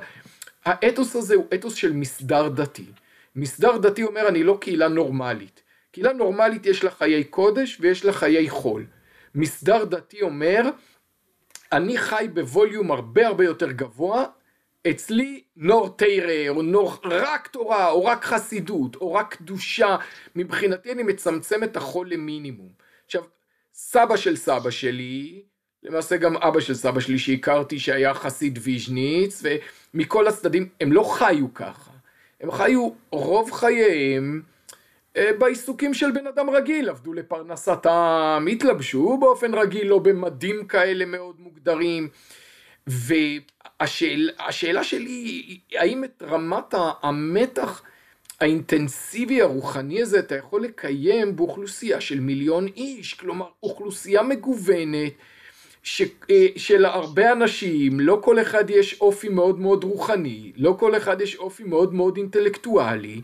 האתוס 0.65 1.17
הזה 1.17 1.35
הוא 1.35 1.47
אתוס 1.55 1.75
של 1.75 1.93
מסדר 1.93 2.49
דתי. 2.49 2.87
מסדר 3.37 3.77
דתי 3.77 4.03
אומר, 4.03 4.29
אני 4.29 4.43
לא 4.43 4.59
קהילה 4.61 4.89
נורמלית. 4.89 5.63
קהילה 5.93 6.13
נורמלית 6.13 6.67
יש 6.67 6.85
לה 6.85 6.91
חיי 6.91 7.25
קודש 7.25 7.79
ויש 7.81 8.05
לה 8.05 8.13
חיי 8.13 8.51
חול. 8.51 8.87
מסדר 9.35 9.85
דתי 9.85 10.23
אומר, 10.23 10.63
אני 11.73 11.99
חי 11.99 12.29
בווליום 12.35 12.91
הרבה 12.91 13.27
הרבה 13.27 13.45
יותר 13.45 13.73
גבוה, 13.73 14.25
אצלי 14.91 15.43
נור 15.57 15.97
תרא, 15.97 16.49
או 16.49 16.63
נור 16.63 16.97
רק 17.05 17.47
תורה, 17.47 17.91
או 17.91 18.05
רק 18.05 18.25
חסידות, 18.25 18.97
או 18.97 19.13
רק 19.13 19.35
קדושה, 19.35 19.97
מבחינתי 20.37 20.93
אני 20.93 21.03
מצמצם 21.03 21.65
את 21.65 21.77
החול 21.77 22.11
למינימום. 22.11 22.69
עכשיו, 23.07 23.23
סבא 23.73 24.17
של 24.17 24.37
סבא 24.37 24.71
שלי, 24.71 25.43
למעשה 25.89 26.17
גם 26.17 26.37
אבא 26.37 26.61
של 26.61 26.75
סבא 26.75 27.01
שלי 27.01 27.19
שהכרתי 27.19 27.79
שהיה 27.79 28.15
חסיד 28.15 28.59
ויז'ניץ, 28.63 29.43
ומכל 29.95 30.29
הצדדים, 30.29 30.69
הם 30.81 30.93
לא 30.93 31.03
חיו 31.03 31.55
ככה. 31.55 31.91
הם 32.41 32.53
חיו 32.53 32.91
רוב 33.11 33.51
חייהם 33.51 34.43
אה, 35.17 35.31
בעיסוקים 35.39 35.95
של 35.95 36.11
בן 36.11 36.27
אדם 36.27 36.51
רגיל, 36.51 36.89
עבדו 36.89 37.13
לפרנסתם, 37.13 38.47
התלבשו 38.53 39.17
באופן 39.21 39.55
רגיל, 39.55 39.87
לא 39.87 39.99
במדים 39.99 40.67
כאלה 40.67 41.05
מאוד 41.05 41.37
מוגדרים. 41.39 42.09
והשאלה 42.87 44.85
שלי 44.85 45.11
היא, 45.11 45.59
האם 45.75 46.05
את 46.05 46.23
רמת 46.27 46.75
המתח 47.03 47.83
האינטנסיבי 48.41 49.43
הרוחני 49.43 50.03
הזה 50.03 50.19
אתה 50.19 50.37
יכול 50.37 50.63
לקיים 50.63 51.37
באוכלוסייה 51.37 52.01
של 52.01 52.21
מיליון 52.21 52.67
איש, 52.67 53.15
כלומר 53.15 53.47
אוכלוסייה 53.63 54.23
מגוונת 54.23 55.13
ש, 55.83 56.03
אה, 56.31 56.47
של 56.57 56.85
הרבה 56.85 57.33
אנשים, 57.33 58.01
לא 58.01 58.19
כל 58.23 58.41
אחד 58.41 58.71
יש 58.71 59.01
אופי 59.01 59.29
מאוד 59.29 59.61
מאוד 59.61 59.85
רוחני, 59.85 60.53
לא 60.57 60.77
כל 60.81 60.97
אחד 60.97 61.21
יש 61.21 61.37
אופי 61.37 61.65
מאוד 61.65 61.95
מאוד 61.95 62.17
אינטלקטואלי. 62.17 63.21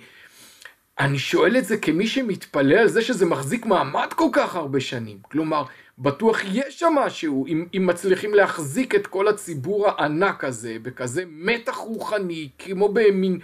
אני 0.98 1.18
שואל 1.18 1.56
את 1.56 1.64
זה 1.64 1.76
כמי 1.76 2.06
שמתפלא 2.06 2.74
על 2.74 2.88
זה 2.88 3.02
שזה 3.02 3.26
מחזיק 3.26 3.66
מעמד 3.66 4.12
כל 4.12 4.28
כך 4.32 4.56
הרבה 4.56 4.80
שנים. 4.80 5.18
כלומר, 5.22 5.64
בטוח 5.98 6.40
יש 6.52 6.78
שם 6.78 6.92
משהו, 6.96 7.46
אם, 7.46 7.66
אם 7.76 7.86
מצליחים 7.86 8.34
להחזיק 8.34 8.94
את 8.94 9.06
כל 9.06 9.28
הציבור 9.28 9.88
הענק 9.88 10.44
הזה, 10.44 10.76
בכזה 10.82 11.24
מתח 11.28 11.76
רוחני, 11.76 12.48
כמו 12.58 12.88
במין 12.88 13.38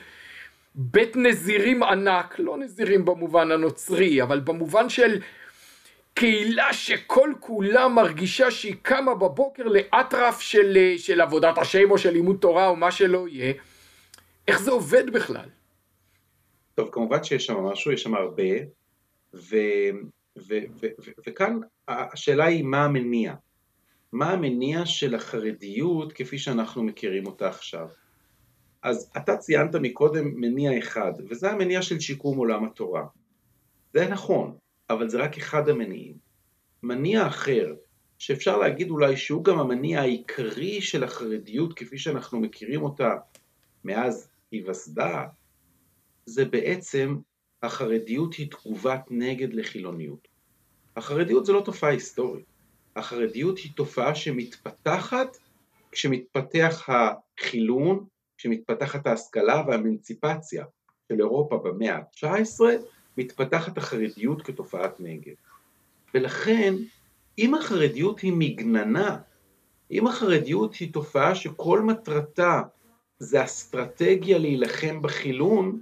בית 0.75 1.17
נזירים 1.17 1.83
ענק, 1.83 2.35
לא 2.38 2.59
נזירים 2.59 3.05
במובן 3.05 3.50
הנוצרי, 3.50 4.23
אבל 4.23 4.40
במובן 4.40 4.88
של 4.88 5.21
קהילה 6.21 6.73
שכל 6.73 7.33
כולה 7.41 7.89
מרגישה 7.89 8.50
שהיא 8.50 8.75
קמה 8.83 9.15
בבוקר 9.15 9.62
לאטרף 9.65 10.41
של, 10.41 10.95
של 10.97 11.21
עבודת 11.21 11.59
השם 11.59 11.91
או 11.91 11.99
של 11.99 12.11
לימוד 12.11 12.37
תורה 12.41 12.69
או 12.69 12.77
מה 12.77 12.91
שלא 12.91 13.29
יהיה, 13.29 13.53
איך 14.49 14.61
זה 14.61 14.71
עובד 14.71 15.11
בכלל? 15.11 15.49
טוב, 16.75 16.89
כמובן 16.93 17.25
שיש 17.25 17.47
שם 17.47 17.57
משהו, 17.57 17.93
יש 17.93 18.03
שם 18.03 18.15
הרבה, 18.15 18.53
ו, 19.35 19.57
ו, 20.39 20.55
ו, 20.81 20.87
ו, 21.05 21.11
וכאן 21.27 21.59
השאלה 21.89 22.45
היא 22.45 22.65
מה 22.65 22.85
המניע. 22.85 23.35
מה 24.12 24.31
המניע 24.31 24.87
של 24.87 25.15
החרדיות 25.15 26.12
כפי 26.12 26.39
שאנחנו 26.39 26.83
מכירים 26.83 27.27
אותה 27.27 27.49
עכשיו. 27.49 27.89
אז 28.83 29.11
אתה 29.17 29.37
ציינת 29.37 29.75
מקודם 29.75 30.41
מניע 30.41 30.79
אחד, 30.79 31.12
וזה 31.29 31.50
המניע 31.50 31.83
של 31.83 32.00
שיקום 32.00 32.39
עולם 32.39 32.65
התורה. 32.65 33.05
זה 33.93 34.09
נכון, 34.09 34.57
אבל 34.91 35.09
זה 35.09 35.19
רק 35.23 35.39
אחד 35.39 35.69
המניעים. 35.69 36.15
מניע 36.83 37.27
אחר, 37.27 37.75
שאפשר 38.19 38.59
להגיד 38.59 38.91
אולי 38.91 39.17
שהוא 39.17 39.45
גם 39.45 39.59
המניע 39.59 40.01
העיקרי 40.01 40.81
של 40.81 41.05
החרדיות 41.05 41.75
כפי 41.75 41.99
שאנחנו 41.99 42.41
מכירים 42.41 42.83
אותה 42.83 43.15
מאז 43.85 44.29
היווסדה, 44.53 45.27
זה 46.27 46.45
בעצם 46.45 47.17
החרדיות 47.63 48.35
היא 48.35 48.51
תגובת 48.51 49.01
נגד 49.11 49.55
לחילוניות. 49.55 50.29
החרדיות 50.97 51.47
זה 51.47 51.53
לא 51.53 51.63
תופעה 51.65 51.91
היסטורית, 51.91 52.45
החרדיות 52.97 53.59
היא 53.59 53.73
תופעה 53.77 54.15
שמתפתחת 54.15 55.37
כשמתפתח 55.93 56.89
החילון, 56.89 58.07
כשמתפתחת 58.39 59.07
ההשכלה 59.07 59.63
והאמנציפציה 59.67 60.65
של 61.09 61.21
אירופה 61.21 61.59
במאה 61.65 61.97
ה-19, 61.97 62.61
מתפתחת 63.19 63.79
החרדיות 63.79 64.43
כתופעת 64.43 65.00
נגד. 65.00 65.35
ולכן, 66.14 66.75
אם 67.38 67.55
החרדיות 67.55 68.21
היא 68.21 68.33
מגננה, 68.37 69.17
אם 69.91 70.06
החרדיות 70.06 70.75
היא 70.75 70.93
תופעה 70.93 71.35
שכל 71.35 71.80
מטרתה 71.80 72.63
זה 73.19 73.45
אסטרטגיה 73.45 74.39
להילחם 74.39 75.02
בחילון, 75.02 75.80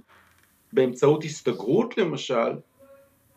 באמצעות 0.73 1.23
הסתגרות 1.23 1.97
למשל, 1.97 2.51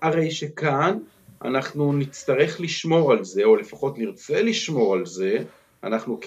הרי 0.03 0.31
שכאן 0.31 0.99
אנחנו 1.45 1.93
נצטרך 1.93 2.61
לשמור 2.61 3.13
על 3.13 3.25
זה, 3.25 3.45
או 3.45 3.57
לפחות 3.57 3.99
נרצה 3.99 4.43
לשמור 4.43 4.95
על 4.95 5.07
זה, 5.07 5.39
אנחנו 5.85 6.21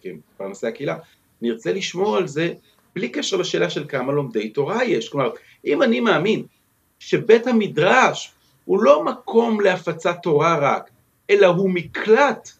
כפרנסי 0.00 0.66
הקהילה, 0.66 0.96
נרצה 1.42 1.72
לשמור 1.72 2.16
על 2.16 2.28
זה 2.28 2.52
בלי 2.94 3.08
קשר 3.08 3.36
לשאלה 3.36 3.70
של 3.70 3.84
כמה 3.88 4.12
לומדי 4.12 4.48
תורה 4.48 4.84
יש. 4.84 5.08
כלומר, 5.08 5.30
אם 5.64 5.82
אני 5.82 6.00
מאמין 6.00 6.44
שבית 7.00 7.46
המדרש 7.46 8.32
הוא 8.64 8.82
לא 8.82 9.04
מקום 9.04 9.60
להפצת 9.60 10.16
תורה 10.22 10.58
רק, 10.58 10.90
אלא 11.30 11.46
הוא 11.46 11.70
מקלט 11.70 12.50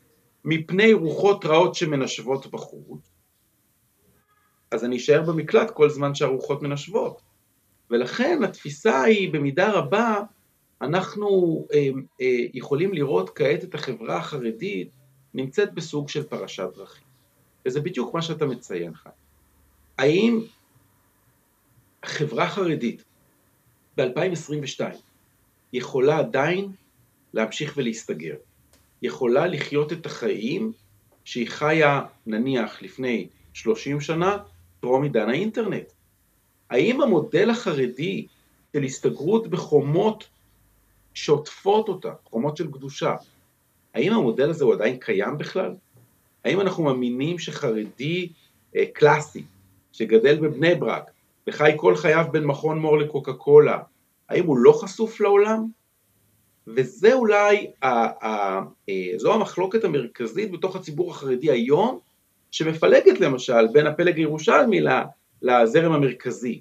מפני 0.44 0.92
רוחות 0.92 1.44
רעות 1.44 1.74
שמנשבות 1.74 2.46
בחוץ, 2.46 3.00
אז 4.70 4.85
אני 4.85 4.96
אשאר 4.96 5.22
במקלט 5.22 5.70
כל 5.70 5.90
זמן 5.90 6.14
שהרוחות 6.14 6.62
מנשבות. 6.62 7.20
ולכן 7.90 8.44
התפיסה 8.44 9.03
היא 9.03 9.33
במידה 9.33 9.70
רבה, 9.70 10.20
אנחנו 10.81 11.29
אה, 11.74 11.88
אה, 12.20 12.46
יכולים 12.55 12.94
לראות 12.94 13.31
כעת 13.31 13.64
את 13.64 13.74
החברה 13.74 14.16
החרדית 14.16 14.90
נמצאת 15.35 15.74
בסוג 15.74 16.09
של 16.09 16.22
פרשת 16.22 16.68
דרכים. 16.76 17.05
וזה 17.66 17.81
בדיוק 17.81 18.14
מה 18.14 18.22
שאתה 18.22 18.46
מציין 18.46 18.90
לך. 18.92 19.09
האם 19.98 20.40
חברה 22.05 22.48
חרדית 22.48 23.05
ב-2022 24.01 24.81
יכולה 25.73 26.19
עדיין 26.19 26.69
להמשיך 27.35 27.75
ולהסתגר? 27.77 28.35
יכולה 29.03 29.47
לחיות 29.47 29.93
את 29.93 30.07
החיים 30.07 30.73
שהיא 31.25 31.49
חיה 31.49 32.03
נניח 32.27 32.83
לפני 32.83 33.29
30 33.53 34.01
שנה, 34.01 34.37
טרום 34.81 35.03
עידן 35.03 35.29
האינטרנט? 35.29 35.93
האם 36.71 37.03
המודל 37.03 37.51
החרדי 37.51 38.27
של 38.73 38.83
הסתגרות 38.83 39.49
בחומות 39.49 40.29
שעוטפות 41.15 41.89
אותה, 41.89 42.13
חומות 42.25 42.57
של 42.57 42.71
קדושה, 42.73 43.15
האם 43.95 44.13
המודל 44.13 44.51
הזה 44.51 44.65
הוא 44.65 44.75
עדיין 44.75 44.97
קיים 44.97 45.39
בכלל? 45.39 45.75
האם 46.45 46.61
אנחנו 46.61 46.85
מאמינים 46.85 47.39
שחרדי 47.39 48.29
אה, 48.77 48.85
קלאסי, 48.93 49.45
שגדל 49.93 50.41
בבני 50.41 50.75
ברק, 50.75 51.11
וחי 51.47 51.73
כל 51.77 51.97
חייו 51.97 52.27
בין 52.33 52.45
מכון 52.45 52.79
מור 52.79 52.99
לקוקה 52.99 53.33
קולה, 53.33 53.79
האם 54.31 54.47
הוא 54.47 54.59
לא 54.59 54.73
חשוף 54.73 55.21
לעולם? 55.21 55.66
וזה 56.66 57.14
אולי, 57.14 57.71
ה, 57.83 57.88
ה, 58.27 58.61
אה, 58.88 59.11
זו 59.16 59.35
המחלוקת 59.35 59.85
המרכזית 59.85 60.51
בתוך 60.51 60.77
הציבור 60.77 61.11
החרדי 61.11 61.51
היום, 61.51 61.99
שמפלגת 62.51 63.21
למשל 63.21 63.66
בין 63.73 63.87
הפלג 63.87 64.16
הירושלמי 64.16 64.81
לזרם 65.43 65.93
המרכזי. 65.93 66.61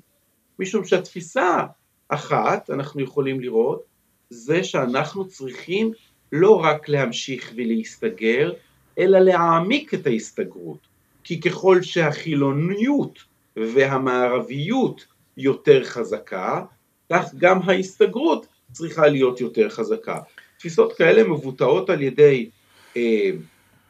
משום 0.59 0.85
שהתפיסה 0.85 1.63
אחת, 2.09 2.69
אנחנו 2.69 3.01
יכולים 3.01 3.39
לראות, 3.39 3.83
זה 4.29 4.63
שאנחנו 4.63 5.27
צריכים 5.27 5.91
לא 6.31 6.63
רק 6.63 6.89
להמשיך 6.89 7.53
ולהסתגר, 7.55 8.53
אלא 8.97 9.19
להעמיק 9.19 9.93
את 9.93 10.07
ההסתגרות. 10.07 10.87
כי 11.23 11.41
ככל 11.41 11.81
שהחילוניות 11.81 13.19
והמערביות 13.55 15.05
יותר 15.37 15.83
חזקה, 15.83 16.61
כך 17.09 17.33
גם 17.37 17.69
ההסתגרות 17.69 18.47
צריכה 18.71 19.07
להיות 19.07 19.41
יותר 19.41 19.69
חזקה. 19.69 20.19
תפיסות 20.57 20.93
כאלה 20.93 21.23
מבוטאות 21.23 21.89
על 21.89 22.01
ידי 22.01 22.49
אה, 22.97 23.31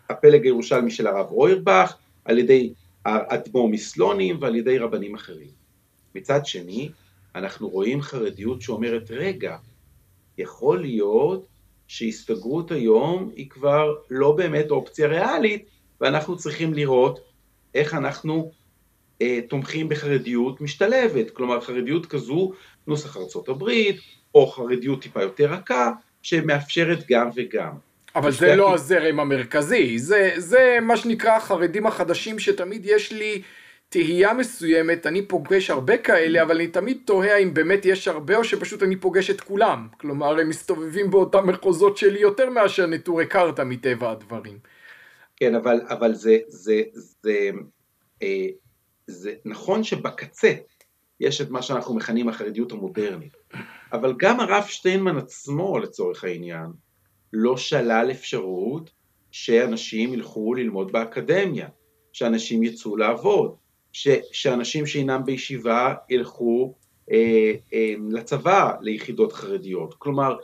הפלג 0.10 0.44
הירושלמי 0.44 0.92
של 0.92 1.08
הרב 1.08 1.26
רוירבך, 1.30 1.94
על 2.26 2.38
ידי 2.38 2.74
האדמו"ר 3.06 3.70
מסלונים 3.70 4.38
ועל 4.40 4.56
ידי 4.56 4.78
רבנים 4.78 5.16
אחרים. 5.16 5.48
מצד 6.16 6.46
שני, 6.46 6.90
אנחנו 7.36 7.70
רואים 7.70 8.02
חרדיות 8.02 8.62
שאומרת, 8.62 9.12
רגע, 9.12 9.58
יכול 10.38 10.82
להיות 10.82 11.46
שהסתגרות 11.88 12.72
היום 12.72 13.32
היא 13.36 13.50
כבר 13.50 13.96
לא 14.10 14.32
באמת 14.32 14.72
אופציה 14.72 15.08
ריאלית, 15.08 15.66
ואנחנו 16.02 16.38
צריכים 16.38 16.74
לראות 16.74 17.20
איך 17.76 17.94
אנחנו 17.94 18.52
תומכים 19.48 19.90
בחרדיות 19.90 20.62
משתלבת, 20.62 21.32
כלומר 21.32 21.62
חרדיות 21.62 22.06
כזו, 22.06 22.52
נוסח 22.88 23.18
ארצות 23.18 23.50
הברית, 23.50 24.00
או 24.36 24.48
חרדיות 24.48 25.02
טיפה 25.02 25.22
יותר 25.22 25.54
רכה, 25.54 25.92
שמאפשרת 26.22 27.00
גם 27.10 27.30
וגם. 27.36 27.72
אבל 28.16 28.32
זה 28.32 28.56
לא 28.56 28.74
הזרם 28.74 29.20
המרכזי, 29.20 30.00
זה, 30.00 30.32
זה 30.38 30.78
מה 30.82 30.98
שנקרא 30.98 31.36
החרדים 31.36 31.88
החדשים 31.88 32.40
שתמיד 32.40 32.86
יש 32.86 33.12
לי 33.12 33.42
תהייה 33.90 34.34
מסוימת, 34.34 35.08
אני 35.08 35.22
פוגש 35.22 35.70
הרבה 35.70 35.98
כאלה, 35.98 36.42
אבל 36.42 36.56
אני 36.56 36.68
תמיד 36.68 36.98
תוהה 37.06 37.38
אם 37.38 37.54
באמת 37.54 37.86
יש 37.86 38.08
הרבה 38.08 38.38
או 38.38 38.44
שפשוט 38.44 38.84
אני 38.84 38.96
פוגש 38.96 39.30
את 39.30 39.42
כולם. 39.42 39.88
כלומר, 39.98 40.40
הם 40.40 40.50
מסתובבים 40.50 41.12
באותם 41.12 41.48
מחוזות 41.48 41.98
שלי 41.98 42.20
יותר 42.20 42.50
מאשר 42.50 42.88
נטורי 42.88 43.26
קרתא 43.26 43.62
מטבע 43.66 44.12
הדברים. 44.12 44.58
כן, 45.36 45.56
אבל, 45.56 45.82
אבל 45.90 46.14
זה, 46.14 46.38
זה, 46.48 46.82
זה, 46.94 47.50
אה, 48.24 48.48
זה 49.10 49.34
נכון 49.46 49.84
שבקצה 49.84 50.54
יש 51.20 51.42
את 51.42 51.50
מה 51.50 51.62
שאנחנו 51.62 51.96
מכנים 51.96 52.30
החרדיות 52.30 52.72
המודרנית, 52.72 53.34
אבל 53.94 54.14
גם 54.18 54.40
הרב 54.40 54.64
שטיינמן 54.68 55.18
עצמו 55.18 55.80
לצורך 55.80 56.24
העניין, 56.24 56.68
לא 57.34 57.58
שלל 57.58 58.08
אפשרות 58.12 58.90
שאנשים 59.32 60.14
ילכו 60.14 60.54
ללמוד 60.54 60.92
באקדמיה, 60.92 61.68
שאנשים 62.14 62.64
יצאו 62.64 62.98
לעבוד, 62.98 63.56
ש, 63.94 64.08
שאנשים 64.32 64.86
שאינם 64.86 65.22
בישיבה 65.26 65.94
ילכו 66.10 66.74
אה, 67.12 67.54
אה, 67.74 67.94
לצבא, 68.10 68.74
ליחידות 68.82 69.34
חרדיות. 69.34 69.94
כלומר, 69.94 70.38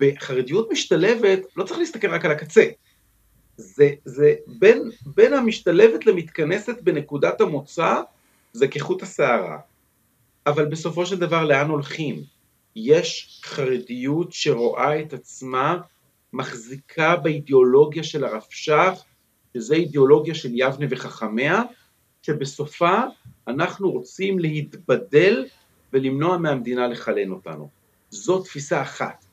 בחרדיות 0.00 0.72
משתלבת 0.72 1.40
לא 1.56 1.64
צריך 1.64 1.80
להסתכל 1.80 2.10
רק 2.10 2.24
על 2.24 2.30
הקצה. 2.30 2.64
זה, 3.60 3.90
זה 4.04 4.34
בין, 4.46 4.90
בין 5.06 5.32
המשתלבת 5.32 6.06
למתכנסת 6.06 6.82
בנקודת 6.82 7.40
המוצא, 7.40 8.00
זה 8.52 8.68
כחוט 8.68 9.02
השערה. 9.02 9.58
אבל 10.46 10.64
בסופו 10.64 11.06
של 11.06 11.18
דבר 11.18 11.44
לאן 11.44 11.70
הולכים? 11.70 12.22
יש 12.76 13.40
חרדיות 13.44 14.32
שרואה 14.32 15.00
את 15.00 15.12
עצמה 15.12 15.78
מחזיקה 16.32 17.16
באידיאולוגיה 17.16 18.04
של 18.04 18.24
הרבש"ח, 18.24 19.04
שזה 19.54 19.74
אידיאולוגיה 19.74 20.34
של 20.34 20.48
יבנה 20.52 20.86
וחכמיה, 20.90 21.62
שבסופה 22.22 23.00
אנחנו 23.48 23.90
רוצים 23.90 24.38
להתבדל 24.38 25.46
ולמנוע 25.92 26.38
מהמדינה 26.38 26.88
לחלן 26.88 27.30
אותנו. 27.30 27.68
זו 28.10 28.42
תפיסה 28.42 28.82
אחת. 28.82 29.24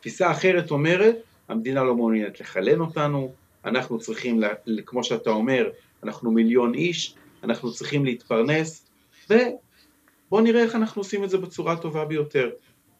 תפיסה 0.00 0.30
אחרת 0.30 0.70
אומרת, 0.70 1.16
המדינה 1.48 1.84
לא 1.84 1.94
מעוניינת 1.94 2.40
לחלן 2.40 2.80
אותנו, 2.80 3.32
אנחנו 3.64 3.98
צריכים, 3.98 4.40
כמו 4.86 5.04
שאתה 5.04 5.30
אומר, 5.30 5.70
אנחנו 6.02 6.30
מיליון 6.30 6.74
איש, 6.74 7.14
אנחנו 7.44 7.72
צריכים 7.72 8.04
להתפרנס, 8.04 8.86
ובואו 9.30 10.40
נראה 10.42 10.62
איך 10.62 10.74
אנחנו 10.74 11.00
עושים 11.00 11.24
את 11.24 11.30
זה 11.30 11.38
בצורה 11.38 11.72
הטובה 11.72 12.04
ביותר. 12.04 12.50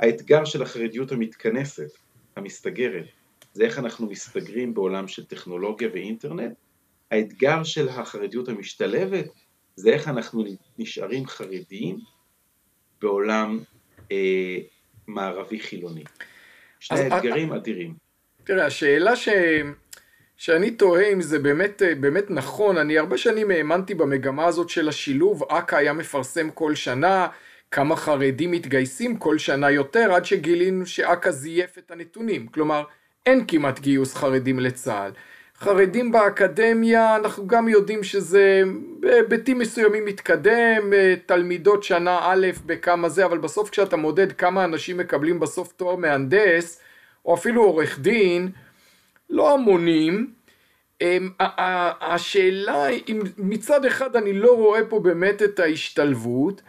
האתגר 0.00 0.44
של 0.44 0.62
החרדיות 0.62 1.12
המתכנסת, 1.12 1.90
המסתגרת, 2.36 3.04
זה 3.52 3.64
איך 3.64 3.78
אנחנו 3.78 4.06
מסתגרים 4.06 4.74
בעולם 4.74 5.08
של 5.08 5.24
טכנולוגיה 5.24 5.88
ואינטרנט. 5.92 6.52
האתגר 7.10 7.64
של 7.64 7.88
החרדיות 7.88 8.48
המשתלבת 8.48 9.26
זה 9.76 9.90
איך 9.90 10.08
אנחנו 10.08 10.44
נשארים 10.78 11.26
חרדיים 11.26 11.98
בעולם 13.02 13.58
אה, 14.12 14.56
מערבי 15.06 15.60
חילוני. 15.60 16.04
שני 16.80 17.06
אתגרים 17.06 17.52
אדירים. 17.52 17.94
תראה, 18.44 18.66
השאלה 18.66 19.16
ש... 19.16 19.28
שאני 20.40 20.70
תוהה 20.70 21.12
אם 21.12 21.20
זה 21.20 21.38
באמת, 21.38 21.82
באמת 22.00 22.30
נכון, 22.30 22.78
אני 22.78 22.98
הרבה 22.98 23.18
שנים 23.18 23.50
האמנתי 23.50 23.94
במגמה 23.94 24.46
הזאת 24.46 24.68
של 24.68 24.88
השילוב, 24.88 25.42
אכ"א 25.48 25.76
היה 25.76 25.92
מפרסם 25.92 26.50
כל 26.50 26.74
שנה 26.74 27.28
כמה 27.70 27.96
חרדים 27.96 28.50
מתגייסים 28.50 29.16
כל 29.16 29.38
שנה 29.38 29.70
יותר, 29.70 30.12
עד 30.12 30.24
שגילינו 30.24 30.86
שאכ"א 30.86 31.30
זייף 31.30 31.78
את 31.78 31.90
הנתונים. 31.90 32.46
כלומר, 32.46 32.82
אין 33.26 33.44
כמעט 33.48 33.80
גיוס 33.80 34.14
חרדים 34.14 34.60
לצה"ל. 34.60 35.10
חרדים 35.58 36.12
באקדמיה, 36.12 37.16
אנחנו 37.16 37.46
גם 37.46 37.68
יודעים 37.68 38.02
שזה 38.02 38.62
בהיבטים 39.00 39.58
מסוימים 39.58 40.04
מתקדם, 40.04 40.92
תלמידות 41.26 41.82
שנה 41.82 42.18
א' 42.22 42.46
בכמה 42.66 43.08
זה, 43.08 43.24
אבל 43.24 43.38
בסוף 43.38 43.70
כשאתה 43.70 43.96
מודד 43.96 44.32
כמה 44.32 44.64
אנשים 44.64 44.96
מקבלים 44.96 45.40
בסוף 45.40 45.72
תואר 45.72 45.96
מהנדס, 45.96 46.80
או 47.24 47.34
אפילו 47.34 47.62
עורך 47.62 47.98
דין, 47.98 48.50
לא 49.30 49.54
המונים. 49.54 50.30
אמ, 51.00 51.30
השאלה 52.00 52.88
אם 53.08 53.20
מצד 53.38 53.84
אחד 53.84 54.16
אני 54.16 54.32
לא 54.32 54.56
רואה 54.56 54.84
פה 54.84 55.00
באמת 55.00 55.42
את 55.42 55.58
ההשתלבות, 55.58 56.62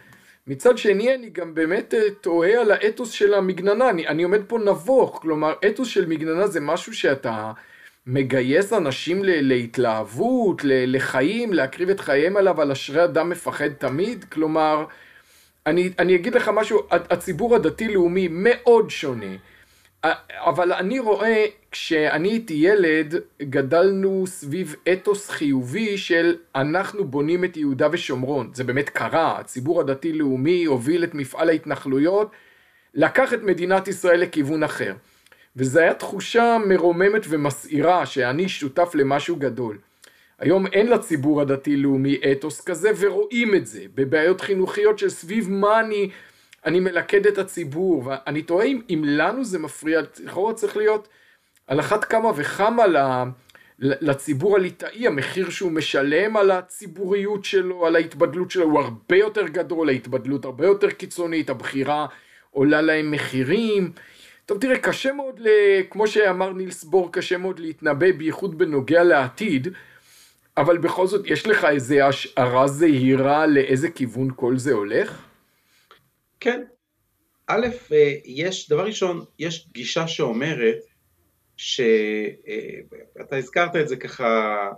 מצד 0.46 0.78
שני 0.78 1.14
אני 1.14 1.30
גם 1.30 1.54
באמת 1.54 1.94
אה, 1.94 2.10
תוהה 2.20 2.60
על 2.60 2.70
האתוס 2.70 3.10
של 3.10 3.34
המגננה, 3.34 3.90
אני, 3.90 4.08
אני 4.08 4.22
עומד 4.22 4.40
פה 4.46 4.58
נבוך, 4.58 5.18
כלומר 5.22 5.52
אתוס 5.66 5.88
של 5.88 6.06
מגננה 6.06 6.46
זה 6.46 6.60
משהו 6.60 6.94
שאתה 6.94 7.52
מגייס 8.06 8.72
אנשים 8.72 9.20
להתלהבות, 9.24 10.62
לחיים, 10.64 11.52
להקריב 11.52 11.90
את 11.90 12.00
חייהם 12.00 12.36
עליו, 12.36 12.60
על 12.60 12.70
אשרי 12.70 13.04
אדם 13.04 13.30
מפחד 13.30 13.68
תמיד, 13.68 14.24
כלומר 14.24 14.84
אני, 15.66 15.90
אני 15.98 16.14
אגיד 16.14 16.34
לך 16.34 16.50
משהו, 16.54 16.80
הציבור 16.90 17.56
הדתי-לאומי 17.56 18.28
מאוד 18.30 18.90
שונה, 18.90 19.36
אבל 20.30 20.72
אני 20.72 20.98
רואה, 20.98 21.44
כשאני 21.70 22.28
הייתי 22.28 22.54
ילד, 22.54 23.14
גדלנו 23.42 24.24
סביב 24.26 24.76
אתוס 24.92 25.30
חיובי 25.30 25.98
של 25.98 26.36
אנחנו 26.54 27.04
בונים 27.04 27.44
את 27.44 27.56
יהודה 27.56 27.88
ושומרון. 27.92 28.50
זה 28.54 28.64
באמת 28.64 28.88
קרה, 28.88 29.38
הציבור 29.38 29.80
הדתי-לאומי 29.80 30.64
הוביל 30.64 31.04
את 31.04 31.14
מפעל 31.14 31.48
ההתנחלויות, 31.48 32.30
לקח 32.94 33.34
את 33.34 33.42
מדינת 33.42 33.88
ישראל 33.88 34.20
לכיוון 34.20 34.62
אחר. 34.62 34.94
וזו 35.56 35.80
הייתה 35.80 35.94
תחושה 35.94 36.56
מרוממת 36.66 37.22
ומסעירה 37.28 38.06
שאני 38.06 38.48
שותף 38.48 38.90
למשהו 38.94 39.36
גדול. 39.36 39.78
היום 40.38 40.66
אין 40.66 40.86
לציבור 40.90 41.40
הדתי-לאומי 41.40 42.16
אתוס 42.32 42.60
כזה 42.60 42.90
ורואים 42.98 43.54
את 43.54 43.66
זה 43.66 43.84
בבעיות 43.94 44.40
חינוכיות 44.40 44.98
של 44.98 45.08
סביב 45.08 45.50
מה 45.50 45.80
אני 45.80 46.10
אני 46.66 46.80
מלכד 46.80 47.26
את 47.26 47.38
הציבור, 47.38 48.06
ואני 48.06 48.42
תוהה 48.42 48.66
אם, 48.66 48.80
אם 48.90 49.02
לנו 49.06 49.44
זה 49.44 49.58
מפריע, 49.58 50.00
לכאורה 50.24 50.54
צריך 50.54 50.76
להיות 50.76 51.08
על 51.66 51.80
אחת 51.80 52.04
כמה 52.04 52.30
וכמה 52.36 52.84
לציבור 53.78 54.56
הליטאי, 54.56 55.06
המחיר 55.06 55.50
שהוא 55.50 55.72
משלם 55.72 56.36
על 56.36 56.50
הציבוריות 56.50 57.44
שלו, 57.44 57.86
על 57.86 57.96
ההתבדלות 57.96 58.50
שלו, 58.50 58.64
הוא 58.64 58.80
הרבה 58.80 59.16
יותר 59.16 59.48
גדול, 59.48 59.88
ההתבדלות 59.88 60.44
הרבה 60.44 60.66
יותר 60.66 60.90
קיצונית, 60.90 61.50
הבחירה 61.50 62.06
עולה 62.50 62.80
להם 62.82 63.10
מחירים. 63.10 63.92
טוב 64.46 64.60
תראה, 64.60 64.78
קשה 64.78 65.12
מאוד, 65.12 65.40
ל... 65.40 65.48
כמו 65.90 66.06
שאמר 66.06 66.52
נילס 66.52 66.84
בור, 66.84 67.12
קשה 67.12 67.38
מאוד 67.38 67.58
להתנבא, 67.58 68.12
בייחוד 68.12 68.58
בנוגע 68.58 69.02
לעתיד, 69.04 69.68
אבל 70.56 70.78
בכל 70.78 71.06
זאת, 71.06 71.26
יש 71.26 71.46
לך 71.46 71.64
איזה 71.64 72.06
השערה 72.06 72.68
זהירה 72.68 73.46
לאיזה 73.46 73.90
כיוון 73.90 74.28
כל 74.36 74.56
זה 74.56 74.72
הולך? 74.72 75.31
כן. 76.42 76.64
א', 77.46 77.66
אה, 77.92 78.14
יש, 78.24 78.68
דבר 78.68 78.86
ראשון, 78.86 79.24
יש 79.38 79.68
גישה 79.72 80.08
שאומרת 80.08 80.78
שאתה 81.56 83.32
אה, 83.32 83.38
הזכרת 83.38 83.76
את 83.76 83.88
זה 83.88 83.96
ככה 83.96 84.70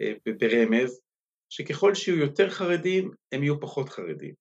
אה, 0.00 0.12
ברמז, 0.40 1.00
שככל 1.48 1.94
שיהיו 1.94 2.18
יותר 2.18 2.50
חרדים, 2.50 3.10
הם 3.32 3.42
יהיו 3.42 3.60
פחות 3.60 3.88
חרדים. 3.88 4.34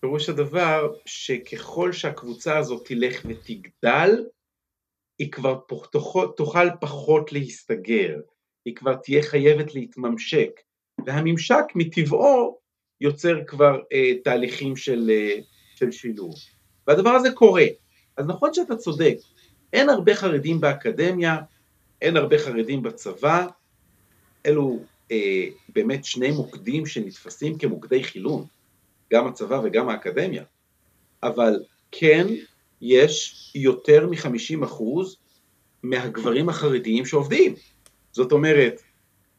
פירוש 0.00 0.28
הדבר 0.28 0.92
שככל 1.06 1.92
שהקבוצה 1.92 2.58
הזאת 2.58 2.88
תלך 2.88 3.26
ותגדל, 3.28 4.24
היא 5.18 5.32
כבר 5.32 5.60
תוכל, 6.36 6.68
פחות 6.80 7.32
להסתגר, 7.32 8.20
היא 8.64 8.76
כבר 8.76 8.94
תהיה 8.94 9.22
חייבת 9.22 9.74
להתממשק, 9.74 10.60
והממשק 11.06 11.64
מטבעו 11.74 12.58
יוצר 13.00 13.44
כבר 13.46 13.80
אה, 13.92 14.14
תהליכים 14.24 14.76
של, 14.76 15.10
אה, 15.10 15.38
של 15.82 15.92
שילוב. 15.92 16.34
והדבר 16.86 17.10
הזה 17.10 17.30
קורה. 17.30 17.64
אז 18.16 18.26
נכון 18.26 18.54
שאתה 18.54 18.76
צודק, 18.76 19.16
אין 19.72 19.88
הרבה 19.88 20.14
חרדים 20.14 20.60
באקדמיה, 20.60 21.36
אין 22.02 22.16
הרבה 22.16 22.38
חרדים 22.38 22.82
בצבא, 22.82 23.46
אלו 24.46 24.78
אה, 25.10 25.44
באמת 25.68 26.04
שני 26.04 26.30
מוקדים 26.30 26.86
שנתפסים 26.86 27.58
כמוקדי 27.58 28.04
חילון, 28.04 28.44
גם 29.12 29.26
הצבא 29.26 29.60
וגם 29.64 29.88
האקדמיה, 29.88 30.44
אבל 31.22 31.62
כן 31.90 32.26
יש 32.80 33.52
יותר 33.54 34.06
מ-50% 34.06 34.82
מהגברים 35.82 36.48
החרדיים 36.48 37.06
שעובדים. 37.06 37.54
זאת 38.12 38.32
אומרת, 38.32 38.82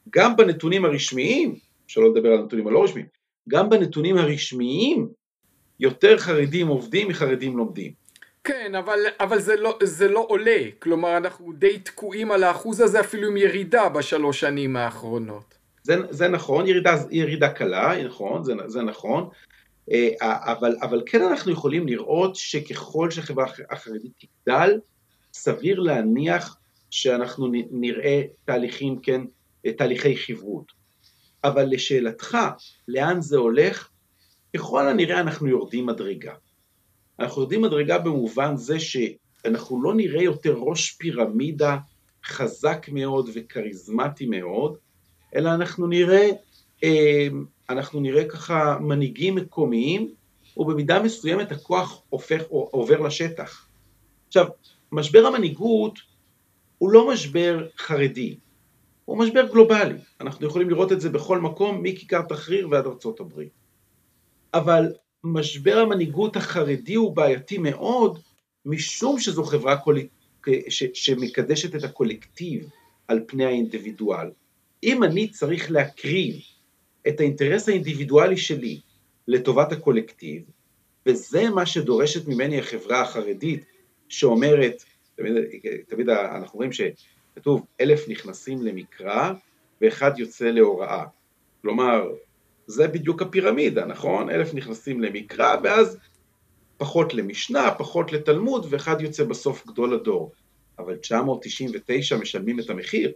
גם 0.09 0.35
בנתונים 0.35 0.85
הרשמיים, 0.85 1.55
שלא 1.87 2.09
לדבר 2.09 2.29
על 2.29 2.39
הנתונים 2.39 2.67
הלא 2.67 2.83
רשמיים, 2.83 3.07
גם 3.49 3.69
בנתונים 3.69 4.17
הרשמיים 4.17 5.07
יותר 5.79 6.17
חרדים 6.17 6.67
עובדים 6.67 7.07
מחרדים 7.07 7.57
לומדים. 7.57 7.91
כן, 8.43 8.75
אבל, 8.75 8.99
אבל 9.19 9.39
זה, 9.39 9.55
לא, 9.55 9.77
זה 9.83 10.07
לא 10.07 10.25
עולה, 10.29 10.59
כלומר 10.79 11.17
אנחנו 11.17 11.53
די 11.53 11.79
תקועים 11.79 12.31
על 12.31 12.43
האחוז 12.43 12.79
הזה 12.79 12.99
אפילו 12.99 13.27
עם 13.27 13.37
ירידה 13.37 13.89
בשלוש 13.89 14.39
שנים 14.39 14.75
האחרונות. 14.75 15.57
זה, 15.83 15.95
זה 16.09 16.27
נכון, 16.27 16.67
ירידה, 16.67 16.95
ירידה 17.11 17.49
קלה, 17.49 18.03
נכון, 18.05 18.43
זה, 18.43 18.53
זה 18.65 18.81
נכון, 18.81 19.29
אה, 19.91 20.09
אבל, 20.21 20.75
אבל 20.81 21.03
כן 21.05 21.21
אנחנו 21.21 21.51
יכולים 21.51 21.87
לראות 21.87 22.35
שככל 22.35 23.11
שהחברה 23.11 23.45
החרדית 23.71 24.11
תגדל, 24.19 24.79
סביר 25.33 25.79
להניח 25.79 26.57
שאנחנו 26.89 27.51
נראה 27.71 28.21
תהליכים, 28.45 28.99
כן, 28.99 29.21
תהליכי 29.77 30.17
חברות. 30.17 30.71
אבל 31.43 31.63
לשאלתך, 31.63 32.37
לאן 32.87 33.21
זה 33.21 33.37
הולך? 33.37 33.89
ככל 34.55 34.87
הנראה 34.87 35.19
אנחנו 35.19 35.47
יורדים 35.47 35.85
מדרגה. 35.85 36.33
אנחנו 37.19 37.41
יורדים 37.41 37.61
מדרגה 37.61 37.97
במובן 37.97 38.57
זה 38.57 38.79
שאנחנו 38.79 39.83
לא 39.83 39.93
נראה 39.93 40.23
יותר 40.23 40.53
ראש 40.57 40.91
פירמידה 40.91 41.77
חזק 42.25 42.85
מאוד 42.91 43.29
וכריזמטי 43.33 44.25
מאוד, 44.25 44.77
אלא 45.35 45.53
אנחנו 45.53 45.87
נראה, 45.87 46.29
אה, 46.83 47.27
אנחנו 47.69 47.99
נראה 47.99 48.29
ככה 48.29 48.77
מנהיגים 48.79 49.35
מקומיים, 49.35 50.13
ובמידה 50.57 51.03
מסוימת 51.03 51.51
הכוח 51.51 52.01
הופך, 52.09 52.43
עובר 52.49 52.99
לשטח. 52.99 53.67
עכשיו, 54.27 54.45
משבר 54.91 55.25
המנהיגות 55.25 55.99
הוא 56.77 56.91
לא 56.91 57.11
משבר 57.11 57.67
חרדי, 57.77 58.37
הוא 59.05 59.17
משבר 59.17 59.47
גלובלי. 59.51 59.97
אנחנו 60.21 60.47
יכולים 60.47 60.69
לראות 60.69 60.91
את 60.91 61.01
זה 61.01 61.09
בכל 61.09 61.41
מקום, 61.41 61.83
מכיכר 61.83 62.21
תחריר 62.21 62.69
ועד 62.71 62.85
ארצות 62.85 63.19
הברית. 63.19 63.62
אבל 64.53 64.93
משבר 65.23 65.77
המנהיגות 65.77 66.35
החרדי 66.35 66.95
הוא 66.95 67.15
בעייתי 67.15 67.57
מאוד, 67.57 68.19
משום 68.65 69.19
שזו 69.19 69.43
חברה 69.43 69.77
קולי... 69.77 70.07
ש... 70.69 70.83
שמקדשת 70.93 71.75
את 71.75 71.83
הקולקטיב 71.83 72.69
על 73.07 73.19
פני 73.27 73.45
האינדיבידואל. 73.45 74.31
אם 74.83 75.03
אני 75.03 75.27
צריך 75.27 75.71
להקריב 75.71 76.35
את 77.07 77.19
האינטרס 77.19 77.69
האינדיבידואלי 77.69 78.37
שלי 78.37 78.79
לטובת 79.27 79.71
הקולקטיב, 79.71 80.43
וזה 81.05 81.49
מה 81.49 81.65
שדורשת 81.65 82.27
ממני 82.27 82.59
החברה 82.59 83.01
החרדית, 83.01 83.65
שאומרת, 84.09 84.83
תמיד, 85.15 85.33
תמיד 85.87 86.09
אנחנו 86.09 86.57
רואים 86.57 86.71
שכתוב 86.71 87.65
אלף 87.81 88.09
נכנסים 88.09 88.61
למקרא 88.61 89.33
ואחד 89.81 90.11
יוצא 90.19 90.45
להוראה. 90.45 91.03
כלומר, 91.61 92.03
זה 92.67 92.87
בדיוק 92.87 93.21
הפירמידה, 93.21 93.85
נכון? 93.85 94.29
אלף 94.29 94.53
נכנסים 94.53 95.01
למקרא 95.01 95.55
ואז 95.63 95.97
פחות 96.77 97.13
למשנה, 97.13 97.71
פחות 97.71 98.11
לתלמוד, 98.11 98.67
ואחד 98.69 99.01
יוצא 99.01 99.23
בסוף 99.23 99.67
גדול 99.67 99.93
הדור. 99.93 100.31
אבל 100.79 100.95
999 100.95 102.17
משלמים 102.17 102.59
את 102.59 102.69
המחיר. 102.69 103.11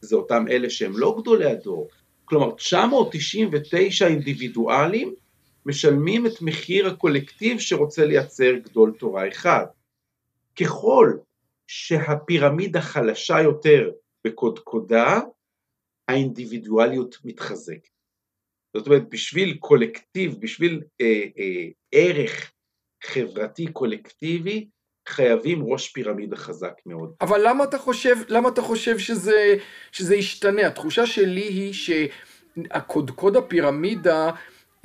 זה 0.00 0.16
אותם 0.16 0.44
אלה 0.48 0.70
שהם 0.70 0.98
לא 0.98 1.16
גדולי 1.20 1.50
הדור. 1.50 1.88
כלומר, 2.24 2.50
999 2.50 4.06
אינדיבידואלים 4.06 5.14
משלמים 5.66 6.26
את 6.26 6.42
מחיר 6.42 6.86
הקולקטיב 6.86 7.58
שרוצה 7.58 8.04
לייצר 8.04 8.52
גדול 8.52 8.92
תורה 8.98 9.28
אחד. 9.28 9.66
ככל 10.60 11.12
שהפירמידה 11.66 12.80
חלשה 12.80 13.40
יותר 13.40 13.90
בקודקודה, 14.24 15.20
האינדיבידואליות 16.08 17.16
מתחזקת. 17.24 17.93
זאת 18.76 18.86
אומרת, 18.86 19.08
בשביל 19.08 19.56
קולקטיב, 19.60 20.36
בשביל 20.40 20.82
אה, 21.00 21.24
אה, 21.38 21.66
ערך 21.92 22.52
חברתי 23.04 23.66
קולקטיבי, 23.66 24.66
חייבים 25.08 25.62
ראש 25.62 25.88
פירמידה 25.88 26.36
חזק 26.36 26.72
מאוד. 26.86 27.14
אבל 27.20 27.48
למה 27.48 27.64
אתה 27.64 27.78
חושב, 27.78 28.16
למה 28.28 28.48
אתה 28.48 28.62
חושב 28.62 28.98
שזה, 28.98 29.56
שזה 29.92 30.16
ישתנה? 30.16 30.66
התחושה 30.66 31.06
שלי 31.06 31.40
היא 31.40 31.72
שהקודקוד 31.72 33.36
הפירמידה 33.36 34.30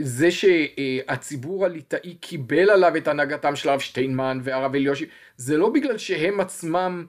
זה 0.02 0.28
שהציבור 0.32 1.66
הליטאי 1.66 2.16
קיבל 2.16 2.70
עליו 2.70 2.98
את 2.98 3.08
הנהגתם 3.08 3.56
של 3.56 3.70
הרב 3.70 3.80
שטיינמן 3.80 4.40
והרב 4.44 4.76
אליושי, 4.76 5.06
זה 5.38 5.58
לא 5.58 5.70
בגלל 5.70 5.98
שהם 5.98 6.40
עצמם 6.40 7.06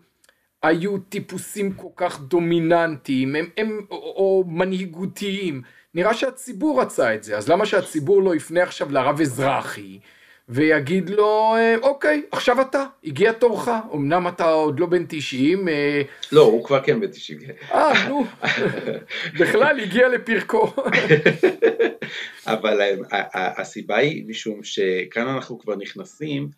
היו 0.63 0.99
טיפוסים 0.99 1.73
כל 1.73 1.89
כך 1.97 2.21
דומיננטיים, 2.21 3.37
הם, 3.37 3.47
הם, 3.57 3.87
או, 3.91 3.97
או 3.97 4.45
מנהיגותיים. 4.49 5.63
נראה 5.95 6.15
שהציבור 6.15 6.81
רצה 6.81 7.15
את 7.15 7.23
זה, 7.23 7.37
אז 7.37 7.49
למה 7.49 7.67
שהציבור 7.67 8.23
לא 8.23 8.35
יפנה 8.35 8.63
עכשיו 8.63 8.93
לרב 8.93 9.21
אזרחי 9.21 9.99
ויגיד 10.51 11.11
לו, 11.11 11.55
אה, 11.57 11.75
אוקיי, 11.83 12.23
עכשיו 12.33 12.61
אתה, 12.61 12.85
הגיע 13.05 13.33
תורך, 13.33 13.69
אמנם 13.95 14.29
אתה 14.29 14.45
עוד 14.45 14.81
לא 14.81 14.87
בן 14.87 15.05
90. 15.09 15.69
אה, 15.69 16.03
לא, 16.33 16.43
הוא 16.43 16.65
כבר 16.65 16.83
כן 16.83 17.01
בן 17.01 17.07
90. 17.07 17.39
אה, 17.73 18.09
נו, 18.09 18.25
בכלל 19.41 19.81
הגיע 19.81 20.09
לפרקו. 20.09 20.73
אבל 22.47 22.81
הסיבה 23.35 23.97
היא 23.97 24.25
משום 24.29 24.63
שכאן 24.63 25.29
אנחנו 25.29 25.59
כבר 25.59 25.77
נכנסים 25.77 26.49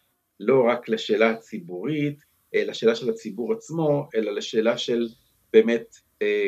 לא 0.40 0.64
רק 0.68 0.88
לשאלה 0.88 1.30
הציבורית, 1.30 2.18
אה, 2.54 2.64
לשאלה 2.64 2.94
של 2.94 3.10
הציבור 3.10 3.52
עצמו, 3.52 4.08
אלא 4.14 4.32
לשאלה 4.32 4.78
של 4.78 5.08
באמת 5.52 5.96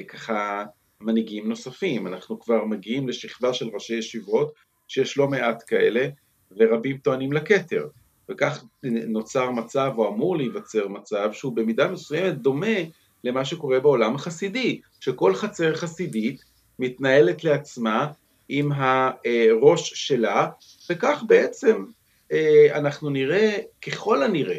ככה 0.09 0.65
מנהיגים 1.05 1.49
נוספים. 1.49 2.07
אנחנו 2.07 2.41
כבר 2.41 2.65
מגיעים 2.65 3.09
לשכבה 3.09 3.55
של 3.55 3.69
ראשי 3.75 3.95
ישיבות, 3.95 4.53
שיש 4.89 5.19
לא 5.19 5.29
מעט 5.29 5.65
כאלה, 5.67 6.09
ורבים 6.57 6.99
טוענים 6.99 7.33
לכתר. 7.33 7.87
וכך 8.31 8.65
נוצר 8.83 9.51
מצב, 9.51 9.93
או 9.97 10.09
אמור 10.09 10.37
להיווצר 10.37 10.89
מצב, 10.89 11.33
שהוא 11.33 11.57
במידה 11.57 11.89
מסוימת 11.89 12.39
דומה 12.39 12.77
למה 13.25 13.45
שקורה 13.45 13.81
בעולם 13.81 14.15
החסידי, 14.15 14.81
שכל 15.01 15.35
חצר 15.35 15.75
חסידית 15.75 16.45
מתנהלת 16.79 17.45
לעצמה 17.45 18.13
עם 18.49 18.73
הראש 18.73 19.93
שלה, 19.95 20.49
וכך 20.91 21.23
בעצם 21.27 21.85
אה, 22.33 22.67
אנחנו 22.75 23.11
נראה, 23.11 23.57
ככל 23.87 24.23
הנראה, 24.23 24.59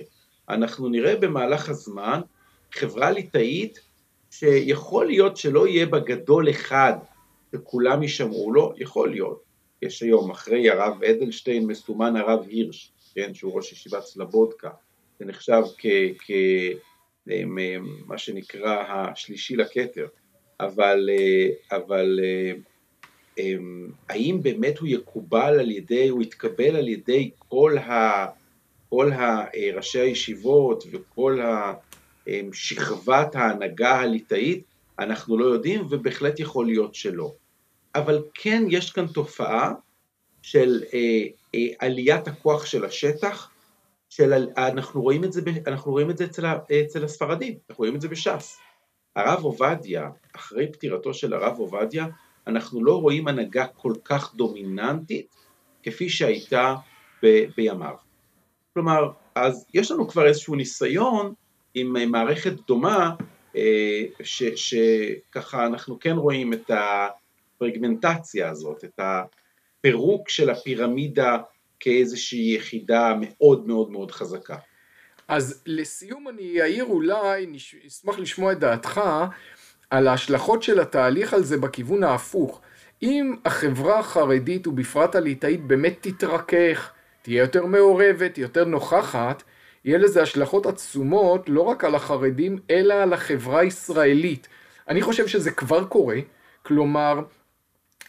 אנחנו 0.50 0.90
נראה 0.90 1.16
במהלך 1.16 1.70
הזמן 1.70 2.22
חברה 2.72 3.12
ליטאית 3.12 3.80
שיכול 4.40 5.06
להיות 5.06 5.38
שלא 5.38 5.68
יהיה 5.68 5.86
בה 5.86 6.00
גדול 6.00 6.50
אחד 6.50 6.94
וכולם 7.54 8.04
יישמעו 8.04 8.52
לו, 8.52 8.74
יכול 8.78 9.10
להיות, 9.10 9.44
יש 9.82 10.02
היום, 10.02 10.32
אחרי 10.32 10.70
הרב 10.70 11.04
אדלשטיין 11.04 11.68
מסומן 11.68 12.16
הרב 12.16 12.46
הירש, 12.48 12.92
כן, 13.16 13.34
שהוא 13.34 13.56
ראש 13.56 13.72
ישיבת 13.72 14.04
סלבודקה, 14.04 14.70
זה 15.20 15.26
נחשב 15.26 15.64
כמה 17.28 18.18
שנקרא 18.18 18.84
השלישי 18.88 19.56
לכתר, 19.56 20.08
אבל, 20.60 21.10
אבל 21.72 22.20
האם 24.10 24.40
באמת 24.42 24.78
הוא 24.78 24.88
יקובל 24.88 25.60
על 25.60 25.72
ידי, 25.72 26.08
הוא 26.08 26.22
יתקבל 26.22 26.76
על 26.76 26.88
ידי 26.88 27.32
כל, 27.38 27.78
ה, 27.78 28.26
כל 28.90 29.12
ראשי 29.76 30.00
הישיבות 30.00 30.84
וכל 30.92 31.40
שכבת 32.54 33.36
ההנהגה 33.36 34.00
הליטאית, 34.00 34.64
אנחנו 35.00 35.38
לא 35.38 35.46
יודעים 35.46 35.88
ובהחלט 35.90 36.40
יכול 36.40 36.66
להיות 36.66 36.96
שלא. 36.96 37.32
אבל 37.96 38.24
כן 38.34 38.64
יש 38.70 38.92
כאן 38.92 39.08
תופעה 39.08 39.74
של 40.42 40.84
אה, 40.94 41.00
אה, 41.56 41.60
עליית 41.80 42.28
הכוח 42.28 42.66
של 42.66 42.86
השטח, 42.86 43.50
של, 44.10 44.34
אנחנו, 44.58 45.02
רואים 45.02 45.24
את 45.24 45.34
זה, 45.34 45.42
אנחנו 45.68 45.92
רואים 45.92 46.10
את 46.10 46.18
זה 46.18 46.26
אצל, 46.26 46.46
אצל 46.86 47.04
הספרדים, 47.04 47.58
אנחנו 47.70 47.82
רואים 47.82 47.96
את 47.96 48.02
זה 48.02 48.08
בש"ס. 48.08 48.58
הרב 49.16 49.44
עובדיה, 49.44 50.10
אחרי 50.36 50.72
פטירתו 50.72 51.14
של 51.14 51.34
הרב 51.34 51.60
עובדיה, 51.60 52.08
אנחנו 52.48 52.84
לא 52.84 53.02
רואים 53.02 53.28
הנהגה 53.28 53.68
כל 53.68 53.94
כך 54.04 54.36
דומיננטית 54.36 55.36
כפי 55.84 56.10
שהייתה 56.10 56.76
ב, 57.24 57.46
בימיו. 57.58 57.96
כלומר, 58.74 59.12
אז 59.36 59.66
יש 59.74 59.92
לנו 59.92 60.08
כבר 60.08 60.28
איזשהו 60.28 60.56
ניסיון 60.56 61.34
עם 61.76 61.98
אה, 61.98 62.06
מערכת 62.06 62.54
דומה, 62.68 63.12
אה, 63.56 64.04
שככה 64.56 65.66
אנחנו 65.66 66.00
כן 66.00 66.16
רואים 66.16 66.54
את. 66.54 66.72
הפרגמנטציה 67.56 68.50
הזאת, 68.50 68.84
את 68.84 69.00
הפירוק 69.00 70.30
של 70.30 70.50
הפירמידה 70.50 71.38
כאיזושהי 71.80 72.56
יחידה 72.56 73.14
מאוד 73.22 73.68
מאוד 73.68 73.92
מאוד 73.92 74.12
חזקה. 74.12 74.56
אז 75.28 75.64
לסיום 75.66 76.28
אני 76.28 76.62
אעיר 76.62 76.84
אולי, 76.84 77.48
אשמח 77.88 78.20
לשמוע 78.20 78.52
את 78.52 78.60
דעתך 78.60 79.02
על 79.90 80.08
ההשלכות 80.08 80.64
של 80.64 80.80
התהליך 80.80 81.34
על 81.34 81.44
זה 81.44 81.58
בכיוון 81.58 82.04
ההפוך. 82.04 82.62
אם 83.04 83.36
החברה 83.46 84.00
החרדית 84.00 84.68
ובפרט 84.68 85.16
הליטאית 85.16 85.68
באמת 85.68 85.98
תתרכך, 86.02 86.92
תהיה 87.22 87.42
יותר 87.42 87.66
מעורבת, 87.66 88.38
יותר 88.38 88.66
נוכחת, 88.66 89.44
יהיה 89.86 89.98
לזה 89.98 90.22
השלכות 90.22 90.66
עצומות 90.66 91.50
לא 91.50 91.62
רק 91.62 91.84
על 91.84 91.96
החרדים 91.96 92.60
אלא 92.70 92.94
על 92.94 93.14
החברה 93.14 93.60
הישראלית. 93.60 94.48
אני 94.88 95.02
חושב 95.02 95.28
שזה 95.28 95.52
כבר 95.52 95.86
קורה, 95.86 96.18
כלומר 96.64 97.20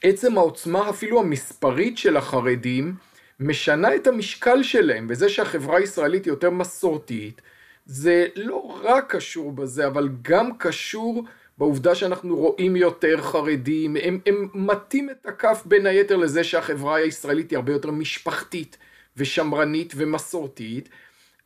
עצם 0.03 0.39
העוצמה 0.39 0.91
אפילו 0.91 1.21
המספרית 1.21 1.99
של 1.99 2.17
החרדים 2.17 2.95
משנה 3.41 3.95
את 3.95 4.07
המשקל 4.07 4.63
שלהם, 4.63 5.07
וזה 5.11 5.29
שהחברה 5.29 5.79
הישראלית 5.79 6.27
יותר 6.27 6.51
מסורתית, 6.51 7.43
זה 7.87 8.27
לא 8.37 8.81
רק 8.83 9.15
קשור 9.15 9.53
בזה, 9.53 9.87
אבל 9.87 10.09
גם 10.23 10.59
קשור 10.59 11.25
בעובדה 11.59 11.95
שאנחנו 11.95 12.37
רואים 12.37 12.77
יותר 12.77 13.23
חרדים, 13.23 13.97
הם, 14.03 14.21
הם 14.27 14.49
מטים 14.55 15.11
את 15.11 15.27
הכף 15.27 15.63
בין 15.65 15.87
היתר 15.87 16.17
לזה 16.17 16.45
שהחברה 16.45 16.97
הישראלית 16.97 17.51
היא 17.51 17.57
הרבה 17.57 17.73
יותר 17.73 17.91
משפחתית 17.91 18.77
ושמרנית 19.17 19.93
ומסורתית. 19.97 20.89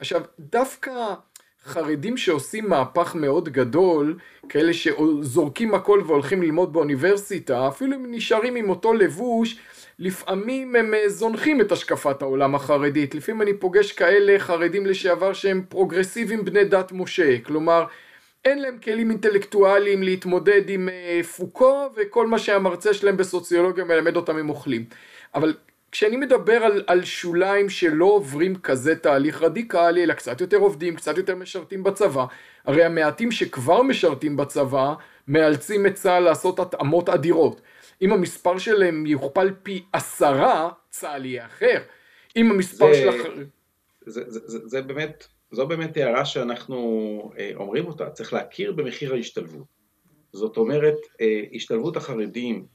עכשיו, 0.01 0.23
דווקא 0.39 0.93
חרדים 1.65 2.17
שעושים 2.17 2.69
מהפך 2.69 3.15
מאוד 3.15 3.49
גדול, 3.49 4.19
כאלה 4.49 4.73
שזורקים 4.73 5.75
הכל 5.75 6.03
והולכים 6.07 6.43
ללמוד 6.43 6.73
באוניברסיטה, 6.73 7.69
אפילו 7.69 7.97
אם 7.97 8.07
נשארים 8.09 8.57
עם 8.57 8.71
אותו 8.71 8.93
לבוש, 8.93 9.59
לפעמים 9.99 10.77
הם 10.77 10.95
אה, 10.95 11.09
זונחים 11.09 11.61
את 11.61 11.73
השקפת 11.73 12.23
העולם 12.23 12.55
החרדית. 12.55 13.15
לפעמים 13.15 13.43
אני 13.43 13.55
פוגש 13.55 13.93
כאלה 13.93 14.39
חרדים 14.39 14.87
לשעבר 14.87 15.33
שהם 15.33 15.63
פרוגרסיביים 15.69 16.45
בני 16.45 16.65
דת 16.65 16.93
משה, 16.93 17.39
כלומר 17.39 17.85
אין 18.45 18.63
להם 18.63 18.79
כלים 18.79 19.11
אינטלקטואליים 19.11 20.03
להתמודד 20.03 20.69
עם 20.69 20.89
אה, 20.89 21.21
פוקו 21.37 21.89
וכל 21.97 22.27
מה 22.27 22.39
שהמרצה 22.39 22.95
שלהם 22.95 23.17
בסוציולוגיה 23.17 23.85
מלמד 23.85 24.17
אותם 24.17 24.37
הם 24.37 24.51
אוכלים. 24.51 24.85
אבל 25.35 25.55
כשאני 25.93 26.17
מדבר 26.17 26.53
על, 26.65 26.85
על 26.87 27.05
שוליים 27.05 27.69
שלא 27.69 28.05
עוברים 28.05 28.57
כזה 28.57 28.97
תהליך 28.97 29.43
רדיקלי, 29.43 30.05
אלא 30.05 30.15
קצת 30.15 30.41
יותר 30.41 30.57
עובדים, 30.57 30.97
קצת 30.97 31.17
יותר 31.17 31.35
משרתים 31.35 31.83
בצבא, 31.83 32.25
הרי 32.65 32.85
המעטים 32.85 33.33
שכבר 33.33 33.83
משרתים 33.83 34.37
בצבא, 34.37 34.95
מאלצים 35.29 35.87
את 35.87 35.95
צה"ל 35.95 36.21
לעשות 36.21 36.59
התאמות 36.59 37.09
אדירות. 37.09 37.61
אם 38.03 38.13
המספר 38.13 38.59
שלהם 38.59 39.07
יוכפל 39.07 39.51
פי 39.63 39.85
עשרה, 39.93 40.71
צה"ל 40.91 41.25
יהיה 41.25 41.47
אחר. 41.47 41.79
אם 42.37 42.51
המספר 42.51 42.95
של 42.95 43.09
הח... 43.09 43.27
זה, 44.07 44.23
זה, 44.31 44.41
זה, 44.45 44.69
זה 44.69 44.83
באמת, 44.83 45.27
זו 45.51 45.67
באמת 45.67 45.97
הערה 45.97 46.25
שאנחנו 46.25 47.33
אה, 47.39 47.51
אומרים 47.55 47.87
אותה, 47.87 48.11
צריך 48.11 48.33
להכיר 48.33 48.73
במחיר 48.73 49.15
ההשתלבות. 49.15 49.67
זאת 50.33 50.57
אומרת, 50.57 50.97
אה, 51.21 51.43
השתלבות 51.55 51.97
החרדים, 51.97 52.67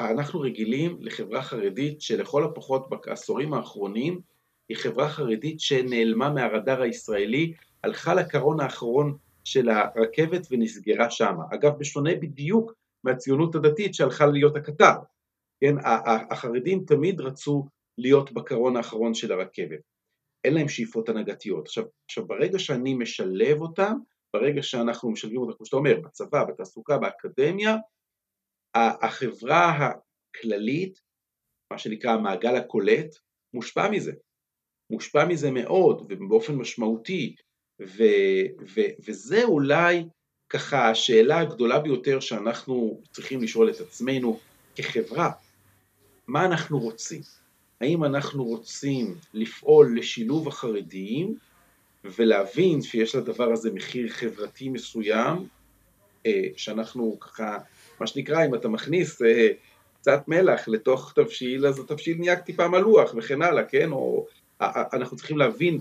אנחנו 0.00 0.40
רגילים 0.40 0.96
לחברה 1.00 1.42
חרדית 1.42 2.00
שלכל 2.00 2.44
הפחות 2.44 2.88
בעשורים 2.90 3.54
האחרונים 3.54 4.20
היא 4.68 4.76
חברה 4.76 5.08
חרדית 5.08 5.60
שנעלמה 5.60 6.30
מהרדאר 6.30 6.82
הישראלי, 6.82 7.52
הלכה 7.84 8.14
לקרון 8.14 8.60
האחרון 8.60 9.16
של 9.44 9.68
הרכבת 9.68 10.46
ונסגרה 10.50 11.10
שמה. 11.10 11.44
אגב, 11.54 11.78
בשונה 11.78 12.14
בדיוק 12.14 12.72
מהציונות 13.04 13.54
הדתית 13.54 13.94
שהלכה 13.94 14.26
להיות 14.26 14.56
הקטר. 14.56 14.94
כן, 15.60 15.74
החרדים 16.30 16.84
תמיד 16.86 17.20
רצו 17.20 17.66
להיות 17.98 18.32
בקרון 18.32 18.76
האחרון 18.76 19.14
של 19.14 19.32
הרכבת. 19.32 19.80
אין 20.44 20.54
להם 20.54 20.68
שאיפות 20.68 21.08
הנהגתיות. 21.08 21.66
עכשיו, 21.66 21.84
עכשיו, 22.04 22.26
ברגע 22.26 22.58
שאני 22.58 22.94
משלב 22.94 23.60
אותם, 23.60 23.96
ברגע 24.34 24.62
שאנחנו 24.62 25.10
משלבים 25.10 25.40
אותם, 25.40 25.52
כמו 25.56 25.66
שאתה 25.66 25.76
אומר, 25.76 26.00
בצבא, 26.04 26.44
בתעסוקה, 26.44 26.98
באקדמיה, 26.98 27.76
החברה 28.74 29.78
הכללית, 29.78 31.00
מה 31.72 31.78
שנקרא 31.78 32.10
המעגל 32.10 32.56
הקולט, 32.56 33.16
מושפע 33.54 33.90
מזה. 33.90 34.12
מושפע 34.90 35.24
מזה 35.24 35.50
מאוד 35.50 36.06
ובאופן 36.08 36.54
משמעותי, 36.54 37.36
ו, 37.80 38.02
ו, 38.74 38.80
וזה 39.08 39.44
אולי 39.44 40.04
ככה 40.48 40.90
השאלה 40.90 41.38
הגדולה 41.38 41.78
ביותר 41.78 42.20
שאנחנו 42.20 43.00
צריכים 43.10 43.42
לשאול 43.42 43.70
את 43.70 43.80
עצמנו 43.80 44.38
כחברה, 44.74 45.30
מה 46.26 46.44
אנחנו 46.44 46.78
רוצים? 46.78 47.20
האם 47.80 48.04
אנחנו 48.04 48.44
רוצים 48.44 49.14
לפעול 49.34 49.98
לשילוב 49.98 50.48
החרדיים 50.48 51.36
ולהבין 52.04 52.82
שיש 52.82 53.14
לדבר 53.14 53.52
הזה 53.52 53.70
מחיר 53.72 54.08
חברתי 54.08 54.68
מסוים, 54.68 55.48
אה, 56.26 56.42
שאנחנו 56.56 57.20
ככה, 57.20 57.58
מה 58.02 58.06
שנקרא, 58.06 58.44
אם 58.46 58.54
אתה 58.54 58.68
מכניס 58.68 59.22
אה, 59.22 59.48
קצת 60.00 60.22
מלח 60.28 60.68
לתוך 60.68 61.12
תבשיל, 61.14 61.66
אז 61.66 61.78
התבשיל 61.78 62.18
נהיה 62.18 62.36
טיפה 62.36 62.68
מלוח 62.68 63.14
וכן 63.16 63.42
הלאה, 63.42 63.64
כן? 63.64 63.92
או 63.92 64.26
אנחנו 64.60 65.16
צריכים 65.16 65.38
להבין 65.38 65.78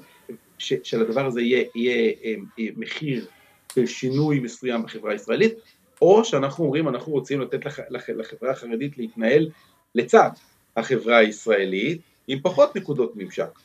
שלדבר 0.57 1.25
הזה 1.25 1.41
יהיה, 1.41 1.63
יהיה, 1.75 2.13
יהיה 2.25 2.37
אה, 2.59 2.65
מחיר 2.77 3.25
של 3.73 3.85
שינוי 3.85 4.39
מסוים 4.39 4.83
בחברה 4.83 5.11
הישראלית, 5.11 5.53
או 6.01 6.25
שאנחנו 6.25 6.65
אומרים 6.65 6.87
אנחנו 6.87 7.11
רוצים 7.11 7.41
לתת 7.41 7.65
לח, 7.65 7.79
לח, 7.89 8.09
לחברה 8.09 8.51
החרדית 8.51 8.97
להתנהל 8.97 9.49
לצד 9.95 10.29
החברה 10.77 11.17
הישראלית 11.17 12.01
עם 12.27 12.39
פחות 12.41 12.75
נקודות 12.75 13.13
ממשק. 13.15 13.59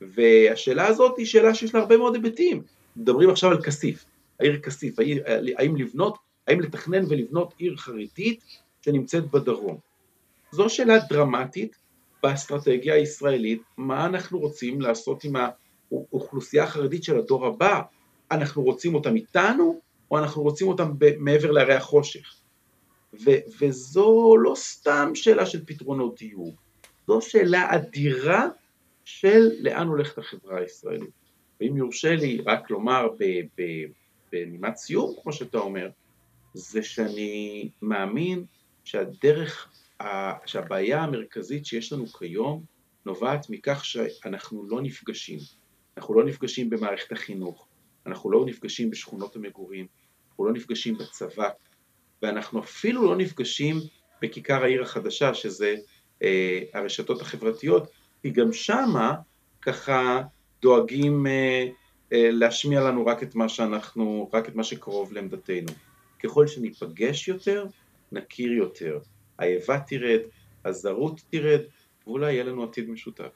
והשאלה 0.00 0.86
הזאת 0.86 1.18
היא 1.18 1.26
שאלה 1.26 1.54
שיש 1.54 1.74
לה 1.74 1.80
הרבה 1.80 1.96
מאוד 1.96 2.14
היבטים. 2.14 2.62
מדברים 2.96 3.30
עכשיו 3.30 3.50
על 3.50 3.62
כסיף, 3.62 4.04
העיר 4.40 4.58
כסיף, 4.58 4.94
האם 5.58 5.76
לבנות, 5.76 6.18
האם 6.48 6.60
לתכנן 6.60 7.04
ולבנות 7.08 7.54
עיר 7.58 7.76
חרדית 7.76 8.44
שנמצאת 8.82 9.30
בדרום. 9.30 9.78
זו 10.52 10.68
שאלה 10.68 10.98
דרמטית 10.98 11.76
באסטרטגיה 12.22 12.94
הישראלית, 12.94 13.62
מה 13.76 14.06
אנחנו 14.06 14.38
רוצים 14.38 14.80
לעשות 14.80 15.24
עם 15.24 15.32
האוכלוסייה 15.36 16.64
החרדית 16.64 17.04
של 17.04 17.18
הדור 17.18 17.46
הבא, 17.46 17.80
אנחנו 18.30 18.62
רוצים 18.62 18.94
אותם 18.94 19.16
איתנו, 19.16 19.80
או 20.10 20.18
אנחנו 20.18 20.42
רוצים 20.42 20.68
אותם 20.68 20.92
מעבר 21.18 21.50
להרי 21.50 21.74
החושך. 21.74 22.34
ו- 23.24 23.40
וזו 23.60 24.36
לא 24.36 24.54
סתם 24.54 25.10
שאלה 25.14 25.46
של 25.46 25.64
פתרונות 25.66 26.18
דיור, 26.18 26.54
זו 27.06 27.20
שאלה 27.20 27.74
אדירה 27.74 28.48
של 29.04 29.50
לאן 29.60 29.86
הולכת 29.86 30.18
החברה 30.18 30.58
הישראלית. 30.58 31.10
ואם 31.60 31.76
יורשה 31.76 32.16
לי 32.16 32.42
רק 32.46 32.70
לומר 32.70 33.08
בנימת 34.32 34.76
סיום, 34.76 35.14
כמו 35.22 35.32
שאתה 35.32 35.58
אומר, 35.58 35.88
זה 36.54 36.82
שאני 36.82 37.68
מאמין 37.82 38.44
שהדרך, 38.84 39.68
שהבעיה 40.46 41.02
המרכזית 41.02 41.66
שיש 41.66 41.92
לנו 41.92 42.06
כיום 42.06 42.64
נובעת 43.06 43.50
מכך 43.50 43.84
שאנחנו 43.84 44.68
לא 44.68 44.82
נפגשים. 44.82 45.38
אנחנו 45.96 46.14
לא 46.14 46.24
נפגשים 46.24 46.70
במערכת 46.70 47.12
החינוך, 47.12 47.66
אנחנו 48.06 48.30
לא 48.30 48.44
נפגשים 48.46 48.90
בשכונות 48.90 49.36
המגורים, 49.36 49.86
אנחנו 50.30 50.44
לא 50.44 50.52
נפגשים 50.52 50.98
בצבא, 50.98 51.48
ואנחנו 52.22 52.60
אפילו 52.60 53.04
לא 53.04 53.16
נפגשים 53.16 53.76
בכיכר 54.22 54.62
העיר 54.62 54.82
החדשה, 54.82 55.34
שזה 55.34 55.76
אה, 56.22 56.60
הרשתות 56.74 57.20
החברתיות, 57.20 57.88
כי 58.22 58.30
גם 58.30 58.52
שמה 58.52 59.14
ככה 59.62 60.22
דואגים 60.62 61.26
אה, 61.26 61.66
אה, 62.12 62.28
להשמיע 62.30 62.80
לנו 62.80 63.06
רק 63.06 63.22
את 63.22 63.34
מה 63.34 63.48
שאנחנו, 63.48 64.30
רק 64.32 64.48
את 64.48 64.54
מה 64.54 64.64
שקרוב 64.64 65.12
לעמדתנו. 65.12 65.72
ככל 66.22 66.46
שניפגש 66.46 67.28
יותר, 67.28 67.66
נכיר 68.12 68.52
יותר. 68.52 68.98
האיבה 69.38 69.78
תרד, 69.86 70.20
הזרות 70.64 71.20
תרד, 71.30 71.60
ואולי 72.06 72.32
יהיה 72.32 72.44
לנו 72.44 72.64
עתיד 72.64 72.90
משותף. 72.90 73.30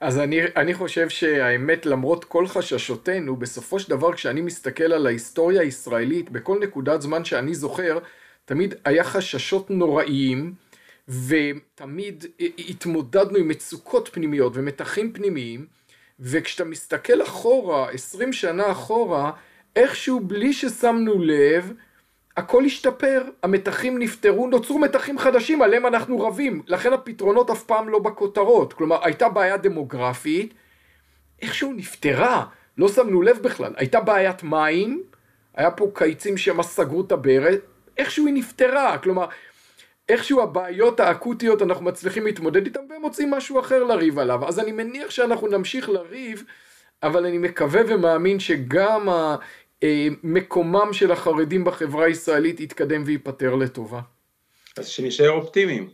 אז 0.00 0.18
אני, 0.18 0.40
אני 0.56 0.74
חושב 0.74 1.08
שהאמת, 1.08 1.86
למרות 1.86 2.24
כל 2.24 2.46
חששותינו, 2.46 3.36
בסופו 3.36 3.80
של 3.80 3.90
דבר 3.90 4.12
כשאני 4.12 4.40
מסתכל 4.40 4.92
על 4.92 5.06
ההיסטוריה 5.06 5.60
הישראלית, 5.60 6.30
בכל 6.30 6.58
נקודת 6.62 7.02
זמן 7.02 7.24
שאני 7.24 7.54
זוכר, 7.54 7.98
תמיד 8.44 8.74
היה 8.84 9.04
חששות 9.04 9.70
נוראיים, 9.70 10.54
ותמיד 11.08 12.24
התמודדנו 12.58 13.38
עם 13.38 13.48
מצוקות 13.48 14.08
פנימיות 14.12 14.52
ומתחים 14.56 15.12
פנימיים, 15.12 15.66
וכשאתה 16.20 16.64
מסתכל 16.64 17.22
אחורה, 17.22 17.90
עשרים 17.90 18.32
שנה 18.32 18.72
אחורה, 18.72 19.32
איכשהו 19.78 20.20
בלי 20.20 20.52
ששמנו 20.52 21.22
לב, 21.22 21.72
הכל 22.36 22.64
השתפר, 22.64 23.22
המתחים 23.42 23.98
נפתרו, 23.98 24.46
נוצרו 24.46 24.78
מתחים 24.78 25.18
חדשים 25.18 25.62
עליהם 25.62 25.86
אנחנו 25.86 26.20
רבים, 26.20 26.62
לכן 26.66 26.92
הפתרונות 26.92 27.50
אף 27.50 27.64
פעם 27.64 27.88
לא 27.88 27.98
בכותרות, 27.98 28.72
כלומר 28.72 29.04
הייתה 29.04 29.28
בעיה 29.28 29.56
דמוגרפית, 29.56 30.54
איכשהו 31.42 31.72
נפתרה, 31.72 32.44
לא 32.78 32.88
שמנו 32.88 33.22
לב 33.22 33.38
בכלל, 33.42 33.72
הייתה 33.76 34.00
בעיית 34.00 34.42
מים, 34.42 35.02
היה 35.54 35.70
פה 35.70 35.90
קיצים 35.94 36.36
שמא 36.36 36.62
סגרו 36.62 37.00
את 37.00 37.12
הברז, 37.12 37.56
איכשהו 37.98 38.26
היא 38.26 38.34
נפתרה, 38.34 38.98
כלומר 38.98 39.26
איכשהו 40.08 40.42
הבעיות 40.42 41.00
האקוטיות 41.00 41.62
אנחנו 41.62 41.84
מצליחים 41.84 42.24
להתמודד 42.24 42.64
איתן 42.66 42.80
ומוצאים 42.96 43.30
משהו 43.30 43.60
אחר 43.60 43.84
לריב 43.84 44.18
עליו, 44.18 44.48
אז 44.48 44.58
אני 44.58 44.72
מניח 44.72 45.10
שאנחנו 45.10 45.48
נמשיך 45.48 45.88
לריב, 45.88 46.44
אבל 47.02 47.26
אני 47.26 47.38
מקווה 47.38 47.80
ומאמין 47.88 48.40
שגם 48.40 49.08
מקומם 50.22 50.88
של 50.92 51.12
החרדים 51.12 51.64
בחברה 51.64 52.04
הישראלית 52.04 52.60
יתקדם 52.60 53.02
וייפטר 53.06 53.54
לטובה. 53.54 54.00
אז 54.76 54.86
שנשאר 54.86 55.30
אופטימיים. 55.30 55.90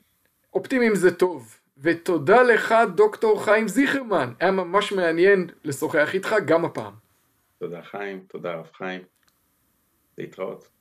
אופטימיים 0.54 0.94
זה 0.94 1.14
טוב. 1.14 1.56
ותודה 1.78 2.42
לך 2.42 2.74
דוקטור 2.94 3.44
חיים 3.44 3.68
זיכרמן, 3.68 4.32
היה 4.40 4.50
ממש 4.50 4.92
מעניין 4.92 5.46
לשוחח 5.64 6.14
איתך 6.14 6.34
גם 6.46 6.64
הפעם. 6.64 6.92
תודה 7.58 7.82
חיים, 7.82 8.24
תודה 8.28 8.54
רב 8.54 8.68
חיים, 8.76 9.02
להתראות. 10.18 10.73